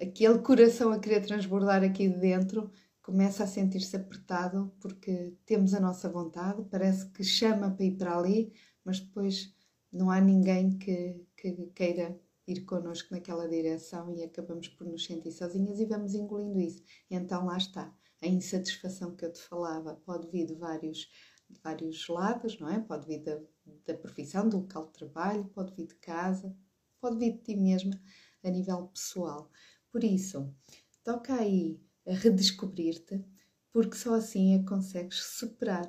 aquele 0.00 0.38
coração 0.40 0.92
a 0.92 0.98
querer 0.98 1.24
transbordar 1.24 1.82
aqui 1.82 2.08
de 2.08 2.18
dentro 2.18 2.70
começa 3.06 3.44
a 3.44 3.46
sentir-se 3.46 3.94
apertado 3.94 4.74
porque 4.80 5.32
temos 5.46 5.72
a 5.72 5.78
nossa 5.78 6.08
vontade, 6.08 6.64
parece 6.68 7.06
que 7.10 7.22
chama 7.22 7.70
para 7.70 7.84
ir 7.84 7.96
para 7.96 8.18
ali, 8.18 8.52
mas 8.86 9.00
depois 9.00 9.52
não 9.92 10.10
há 10.10 10.20
ninguém 10.20 10.78
que, 10.78 11.20
que 11.36 11.52
queira 11.74 12.18
ir 12.46 12.60
connosco 12.64 13.12
naquela 13.12 13.48
direção 13.48 14.14
e 14.14 14.22
acabamos 14.22 14.68
por 14.68 14.86
nos 14.86 15.04
sentir 15.04 15.32
sozinhas 15.32 15.80
e 15.80 15.84
vamos 15.84 16.14
engolindo 16.14 16.60
isso. 16.60 16.82
Então 17.10 17.44
lá 17.44 17.56
está 17.56 17.92
a 18.22 18.26
insatisfação 18.26 19.14
que 19.14 19.24
eu 19.24 19.32
te 19.32 19.40
falava 19.40 19.94
pode 20.04 20.28
vir 20.28 20.46
de 20.46 20.54
vários, 20.54 21.10
de 21.50 21.60
vários 21.60 22.08
lados, 22.08 22.58
não 22.58 22.68
é? 22.68 22.80
Pode 22.80 23.06
vir 23.06 23.22
da, 23.22 23.40
da 23.84 23.94
profissão, 23.94 24.48
do 24.48 24.58
local 24.58 24.86
de 24.86 24.92
trabalho, 24.92 25.44
pode 25.46 25.74
vir 25.74 25.86
de 25.86 25.96
casa, 25.96 26.56
pode 27.00 27.18
vir 27.18 27.32
de 27.32 27.42
ti 27.42 27.56
mesma 27.56 28.00
a 28.42 28.50
nível 28.50 28.88
pessoal. 28.88 29.50
Por 29.90 30.04
isso, 30.04 30.52
toca 31.04 31.34
aí 31.34 31.80
a 32.06 32.12
redescobrir-te, 32.12 33.24
porque 33.72 33.96
só 33.96 34.14
assim 34.14 34.58
que 34.58 34.66
consegues 34.66 35.22
superar. 35.22 35.88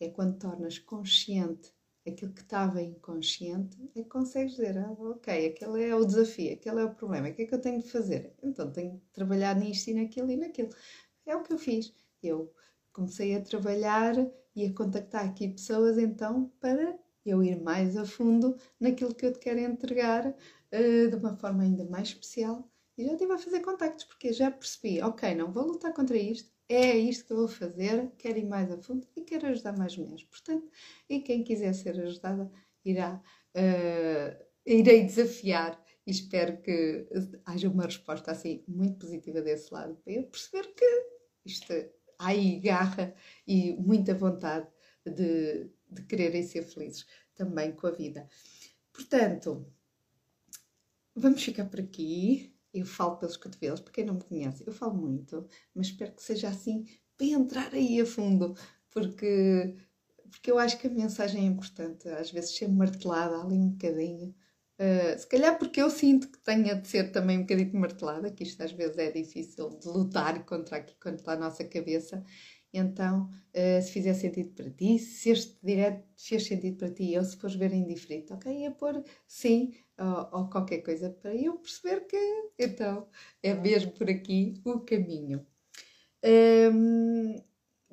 É 0.00 0.08
quando 0.08 0.38
tornas 0.38 0.80
consciente 0.80 1.72
aquilo 2.06 2.32
que 2.32 2.42
estava 2.42 2.82
inconsciente, 2.82 3.76
é 3.94 4.02
que 4.02 4.08
consegues 4.08 4.52
dizer, 4.52 4.78
ah, 4.78 4.92
ok, 4.92 5.46
aquele 5.46 5.84
é 5.84 5.94
o 5.94 6.04
desafio, 6.04 6.52
aquele 6.54 6.80
é 6.80 6.84
o 6.84 6.94
problema, 6.94 7.28
o 7.28 7.34
que 7.34 7.42
é 7.42 7.46
que 7.46 7.54
eu 7.54 7.60
tenho 7.60 7.80
de 7.80 7.90
fazer? 7.90 8.34
Então 8.42 8.70
tenho 8.72 8.96
de 8.96 9.02
trabalhar 9.12 9.54
nisto 9.56 9.88
e 9.88 9.94
naquilo 9.94 10.30
e 10.30 10.36
naquilo. 10.36 10.70
É 11.26 11.36
o 11.36 11.42
que 11.42 11.52
eu 11.52 11.58
fiz. 11.58 11.94
Eu 12.22 12.52
comecei 12.92 13.34
a 13.36 13.40
trabalhar 13.40 14.14
e 14.54 14.66
a 14.66 14.74
contactar 14.74 15.24
aqui 15.24 15.48
pessoas 15.48 15.98
então 15.98 16.52
para 16.60 16.98
eu 17.24 17.42
ir 17.42 17.60
mais 17.60 17.96
a 17.96 18.04
fundo 18.04 18.56
naquilo 18.78 19.14
que 19.14 19.24
eu 19.24 19.32
te 19.32 19.38
quero 19.38 19.60
entregar 19.60 20.26
uh, 20.26 21.10
de 21.10 21.16
uma 21.16 21.36
forma 21.36 21.62
ainda 21.62 21.84
mais 21.84 22.08
especial. 22.08 22.68
E 22.98 23.04
já 23.04 23.12
estive 23.12 23.32
a 23.32 23.38
fazer 23.38 23.60
contactos 23.60 24.04
porque 24.04 24.32
já 24.32 24.50
percebi, 24.50 25.00
ok, 25.00 25.34
não 25.34 25.50
vou 25.50 25.66
lutar 25.66 25.94
contra 25.94 26.16
isto, 26.16 26.51
é 26.68 26.96
isto 26.96 27.26
que 27.26 27.32
eu 27.32 27.38
vou 27.38 27.48
fazer, 27.48 28.10
quero 28.18 28.38
ir 28.38 28.46
mais 28.46 28.70
a 28.70 28.78
fundo 28.78 29.06
e 29.16 29.22
quero 29.22 29.46
ajudar 29.48 29.76
mais 29.76 29.96
mulheres. 29.96 30.24
Portanto, 30.24 30.70
e 31.08 31.20
quem 31.20 31.44
quiser 31.44 31.74
ser 31.74 32.00
ajudada 32.00 32.50
irá, 32.84 33.22
uh, 33.56 34.44
irei 34.64 35.04
desafiar 35.04 35.82
e 36.06 36.10
espero 36.10 36.60
que 36.60 37.06
haja 37.44 37.68
uma 37.68 37.84
resposta 37.84 38.32
assim 38.32 38.64
muito 38.66 38.98
positiva 38.98 39.40
desse 39.40 39.72
lado 39.72 39.96
para 39.96 40.12
eu 40.12 40.24
perceber 40.24 40.74
que 40.74 40.84
isto, 41.44 41.72
há 42.18 42.28
aí 42.28 42.58
garra 42.60 43.14
e 43.46 43.72
muita 43.74 44.14
vontade 44.14 44.68
de, 45.04 45.70
de 45.90 46.02
quererem 46.06 46.42
ser 46.42 46.62
felizes 46.64 47.06
também 47.34 47.72
com 47.72 47.86
a 47.86 47.90
vida. 47.90 48.28
Portanto, 48.92 49.66
vamos 51.14 51.42
ficar 51.42 51.66
por 51.66 51.80
aqui. 51.80 52.51
Eu 52.72 52.86
falo 52.86 53.16
pelos 53.16 53.36
cotovelos, 53.36 53.80
para 53.80 53.92
quem 53.92 54.04
não 54.04 54.14
me 54.14 54.24
conhece, 54.24 54.64
eu 54.66 54.72
falo 54.72 54.94
muito, 54.94 55.46
mas 55.74 55.88
espero 55.88 56.12
que 56.12 56.22
seja 56.22 56.48
assim 56.48 56.86
para 57.16 57.26
entrar 57.26 57.74
aí 57.74 58.00
a 58.00 58.06
fundo, 58.06 58.54
porque, 58.90 59.76
porque 60.30 60.50
eu 60.50 60.58
acho 60.58 60.78
que 60.78 60.86
a 60.86 60.90
mensagem 60.90 61.42
é 61.42 61.46
importante, 61.46 62.08
às 62.08 62.30
vezes 62.30 62.56
ser 62.56 62.68
martelada 62.68 63.40
ali 63.40 63.56
um 63.56 63.70
bocadinho, 63.70 64.34
Uh, 64.82 65.16
se 65.16 65.28
calhar 65.28 65.56
porque 65.58 65.80
eu 65.80 65.88
sinto 65.88 66.28
que 66.28 66.38
tenha 66.40 66.74
de 66.74 66.88
ser 66.88 67.12
também 67.12 67.38
um 67.38 67.42
bocadinho 67.42 67.78
martelada, 67.78 68.32
que 68.32 68.42
isto 68.42 68.60
às 68.62 68.72
vezes 68.72 68.98
é 68.98 69.12
difícil 69.12 69.68
de 69.78 69.86
lutar 69.86 70.44
contra 70.44 70.78
aqui, 70.78 70.96
contra 71.00 71.34
a 71.34 71.36
nossa 71.36 71.62
cabeça, 71.64 72.24
Então, 72.72 73.30
uh, 73.54 73.82
se 73.82 73.90
fizer 73.90 74.14
sentido 74.14 74.54
para 74.54 74.70
ti, 74.70 74.98
se 74.98 75.30
este 75.30 75.58
direto 75.62 76.04
fez 76.16 76.46
sentido 76.46 76.78
para 76.78 76.90
ti, 76.90 77.16
ou 77.18 77.24
se 77.24 77.36
fores 77.36 77.56
ver 77.56 77.72
em 77.72 77.84
diferente, 77.84 78.32
ok? 78.32 78.50
Ia 78.50 78.70
pôr 78.70 79.04
sim 79.26 79.74
ou, 79.98 80.40
ou, 80.40 80.50
qualquer 80.50 80.78
coisa 80.78 81.10
para 81.10 81.34
eu 81.34 81.58
perceber 81.58 82.06
que 82.06 82.16
então 82.58 83.06
é 83.42 83.54
mesmo 83.54 83.92
por 83.92 84.08
aqui 84.08 84.60
o 84.64 84.80
caminho. 84.80 85.46
Um, 86.24 87.42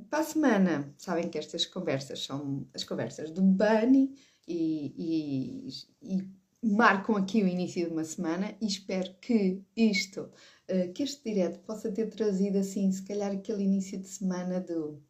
para 0.10 0.20
a 0.20 0.24
semana, 0.24 0.94
sabem 0.98 1.30
que 1.30 1.38
estas 1.38 1.66
conversas 1.66 2.24
são 2.24 2.68
as 2.74 2.84
conversas 2.84 3.32
do 3.32 3.42
Bunny 3.42 4.16
e, 4.48 4.94
e, 4.98 5.70
e 6.02 6.30
marcam 6.62 7.16
aqui 7.16 7.44
o 7.44 7.48
início 7.48 7.86
de 7.86 7.92
uma 7.92 8.04
semana 8.04 8.56
e 8.62 8.68
espero 8.68 9.14
que 9.22 9.62
isto, 9.76 10.30
uh, 10.70 10.94
que 10.94 11.04
este 11.04 11.24
direto 11.24 11.60
possa 11.60 11.92
ter 11.92 12.10
trazido 12.10 12.58
assim, 12.58 12.92
se 12.92 13.04
calhar 13.04 13.32
aquele 13.32 13.64
início 13.64 14.00
de 14.00 14.08
semana 14.08 14.60
do 14.60 15.02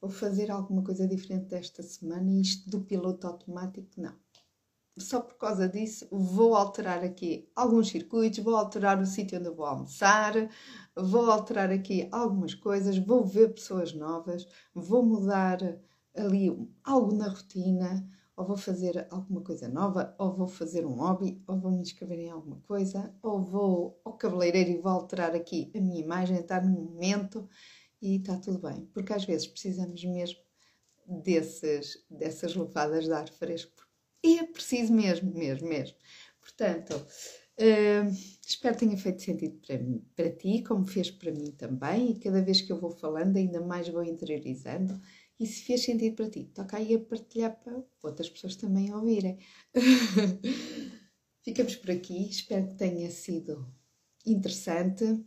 vou 0.00 0.10
fazer 0.10 0.50
alguma 0.50 0.82
coisa 0.82 1.06
diferente 1.06 1.46
desta 1.46 1.80
semana 1.82 2.28
e 2.28 2.40
isto 2.40 2.68
do 2.68 2.80
piloto 2.80 3.26
automático, 3.26 3.88
não. 3.96 4.14
Só 4.98 5.20
por 5.20 5.36
causa 5.38 5.68
disso 5.68 6.06
vou 6.10 6.54
alterar 6.54 7.02
aqui 7.02 7.48
alguns 7.56 7.88
circuitos, 7.88 8.40
vou 8.40 8.56
alterar 8.56 9.00
o 9.00 9.06
sítio 9.06 9.38
onde 9.38 9.48
vou 9.48 9.64
almoçar, 9.64 10.34
vou 10.94 11.30
alterar 11.30 11.70
aqui 11.70 12.08
algumas 12.10 12.54
coisas, 12.54 12.98
vou 12.98 13.24
ver 13.24 13.54
pessoas 13.54 13.94
novas, 13.94 14.46
vou 14.74 15.02
mudar 15.02 15.58
ali 16.14 16.50
algo 16.84 17.14
na 17.14 17.28
rotina, 17.28 18.06
ou 18.36 18.46
vou 18.46 18.56
fazer 18.56 19.06
alguma 19.10 19.42
coisa 19.42 19.68
nova, 19.68 20.14
ou 20.18 20.32
vou 20.32 20.46
fazer 20.46 20.86
um 20.86 20.94
hobby, 20.94 21.42
ou 21.46 21.58
vou 21.58 21.70
me 21.70 21.82
inscrever 21.82 22.18
em 22.18 22.30
alguma 22.30 22.60
coisa, 22.60 23.14
ou 23.22 23.42
vou 23.42 24.00
ao 24.04 24.14
cabeleireiro 24.14 24.70
e 24.70 24.78
vou 24.78 24.92
alterar 24.92 25.34
aqui 25.34 25.70
a 25.74 25.80
minha 25.80 26.00
imagem, 26.00 26.38
estar 26.38 26.64
no 26.64 26.70
momento 26.70 27.48
e 28.00 28.16
está 28.16 28.36
tudo 28.36 28.58
bem, 28.58 28.86
porque 28.92 29.12
às 29.12 29.24
vezes 29.24 29.46
precisamos 29.46 30.02
mesmo 30.04 30.40
desses, 31.06 32.04
dessas 32.10 32.54
levadas 32.54 33.04
de 33.04 33.12
ar 33.12 33.28
fresco. 33.28 33.86
E 34.24 34.38
é 34.38 34.46
preciso 34.46 34.92
mesmo, 34.92 35.32
mesmo, 35.32 35.68
mesmo. 35.68 35.96
Portanto, 36.40 36.94
uh, 36.94 38.10
espero 38.46 38.74
que 38.74 38.86
tenha 38.86 38.96
feito 38.96 39.22
sentido 39.22 39.58
para, 39.66 39.78
mim, 39.78 40.04
para 40.14 40.30
ti, 40.30 40.62
como 40.62 40.84
fez 40.84 41.10
para 41.10 41.32
mim 41.32 41.50
também, 41.52 42.12
e 42.12 42.18
cada 42.18 42.40
vez 42.40 42.60
que 42.60 42.72
eu 42.72 42.80
vou 42.80 42.90
falando, 42.90 43.36
ainda 43.36 43.60
mais 43.60 43.88
vou 43.88 44.02
interiorizando 44.02 44.98
e 45.42 45.46
se 45.46 45.64
fez 45.64 45.82
sentido 45.82 46.14
para 46.14 46.30
ti, 46.30 46.44
toca 46.54 46.76
aí 46.76 46.94
a 46.94 47.00
partilhar 47.00 47.58
para 47.58 47.82
outras 48.00 48.30
pessoas 48.30 48.54
também 48.54 48.94
ouvirem. 48.94 49.38
Ficamos 51.42 51.74
por 51.74 51.90
aqui, 51.90 52.30
espero 52.30 52.68
que 52.68 52.76
tenha 52.76 53.10
sido 53.10 53.66
interessante. 54.24 55.24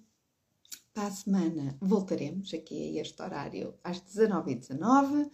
Para 0.94 1.08
a 1.08 1.12
semana 1.12 1.78
voltaremos 1.82 2.54
aqui 2.54 2.98
a 2.98 3.02
este 3.02 3.22
horário 3.22 3.78
às 3.84 4.00
19h19 4.00 5.30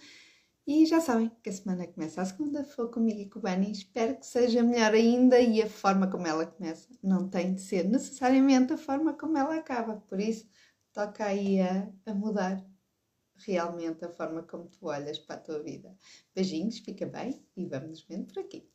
e 0.65 0.87
já 0.87 0.99
sabem 0.99 1.29
que 1.43 1.51
a 1.51 1.53
semana 1.53 1.85
começa 1.85 2.19
a 2.19 2.25
segunda, 2.25 2.63
foi 2.63 2.89
comigo 2.89 3.19
e 3.19 3.29
com 3.29 3.37
o 3.37 3.41
Bani. 3.43 3.71
Espero 3.71 4.17
que 4.17 4.25
seja 4.25 4.63
melhor 4.63 4.95
ainda 4.95 5.39
e 5.39 5.61
a 5.61 5.69
forma 5.69 6.07
como 6.07 6.25
ela 6.25 6.47
começa 6.47 6.89
não 7.03 7.29
tem 7.29 7.53
de 7.53 7.61
ser 7.61 7.87
necessariamente 7.87 8.73
a 8.73 8.77
forma 8.77 9.13
como 9.13 9.37
ela 9.37 9.55
acaba. 9.55 9.97
Por 10.09 10.19
isso, 10.19 10.49
toca 10.91 11.25
aí 11.25 11.61
a, 11.61 11.87
a 12.07 12.13
mudar 12.15 12.70
realmente 13.45 14.06
a 14.06 14.10
forma 14.13 14.43
como 14.43 14.69
tu 14.69 14.88
olhas 14.88 15.19
para 15.19 15.36
a 15.36 15.39
tua 15.39 15.60
vida. 15.62 15.95
Beijinhos, 16.34 16.80
fica 16.80 17.06
bem 17.06 17.45
e 17.56 17.65
vamos 17.65 17.89
nos 17.89 18.04
vendo 18.04 18.34
por 18.34 18.39
aqui. 18.39 18.71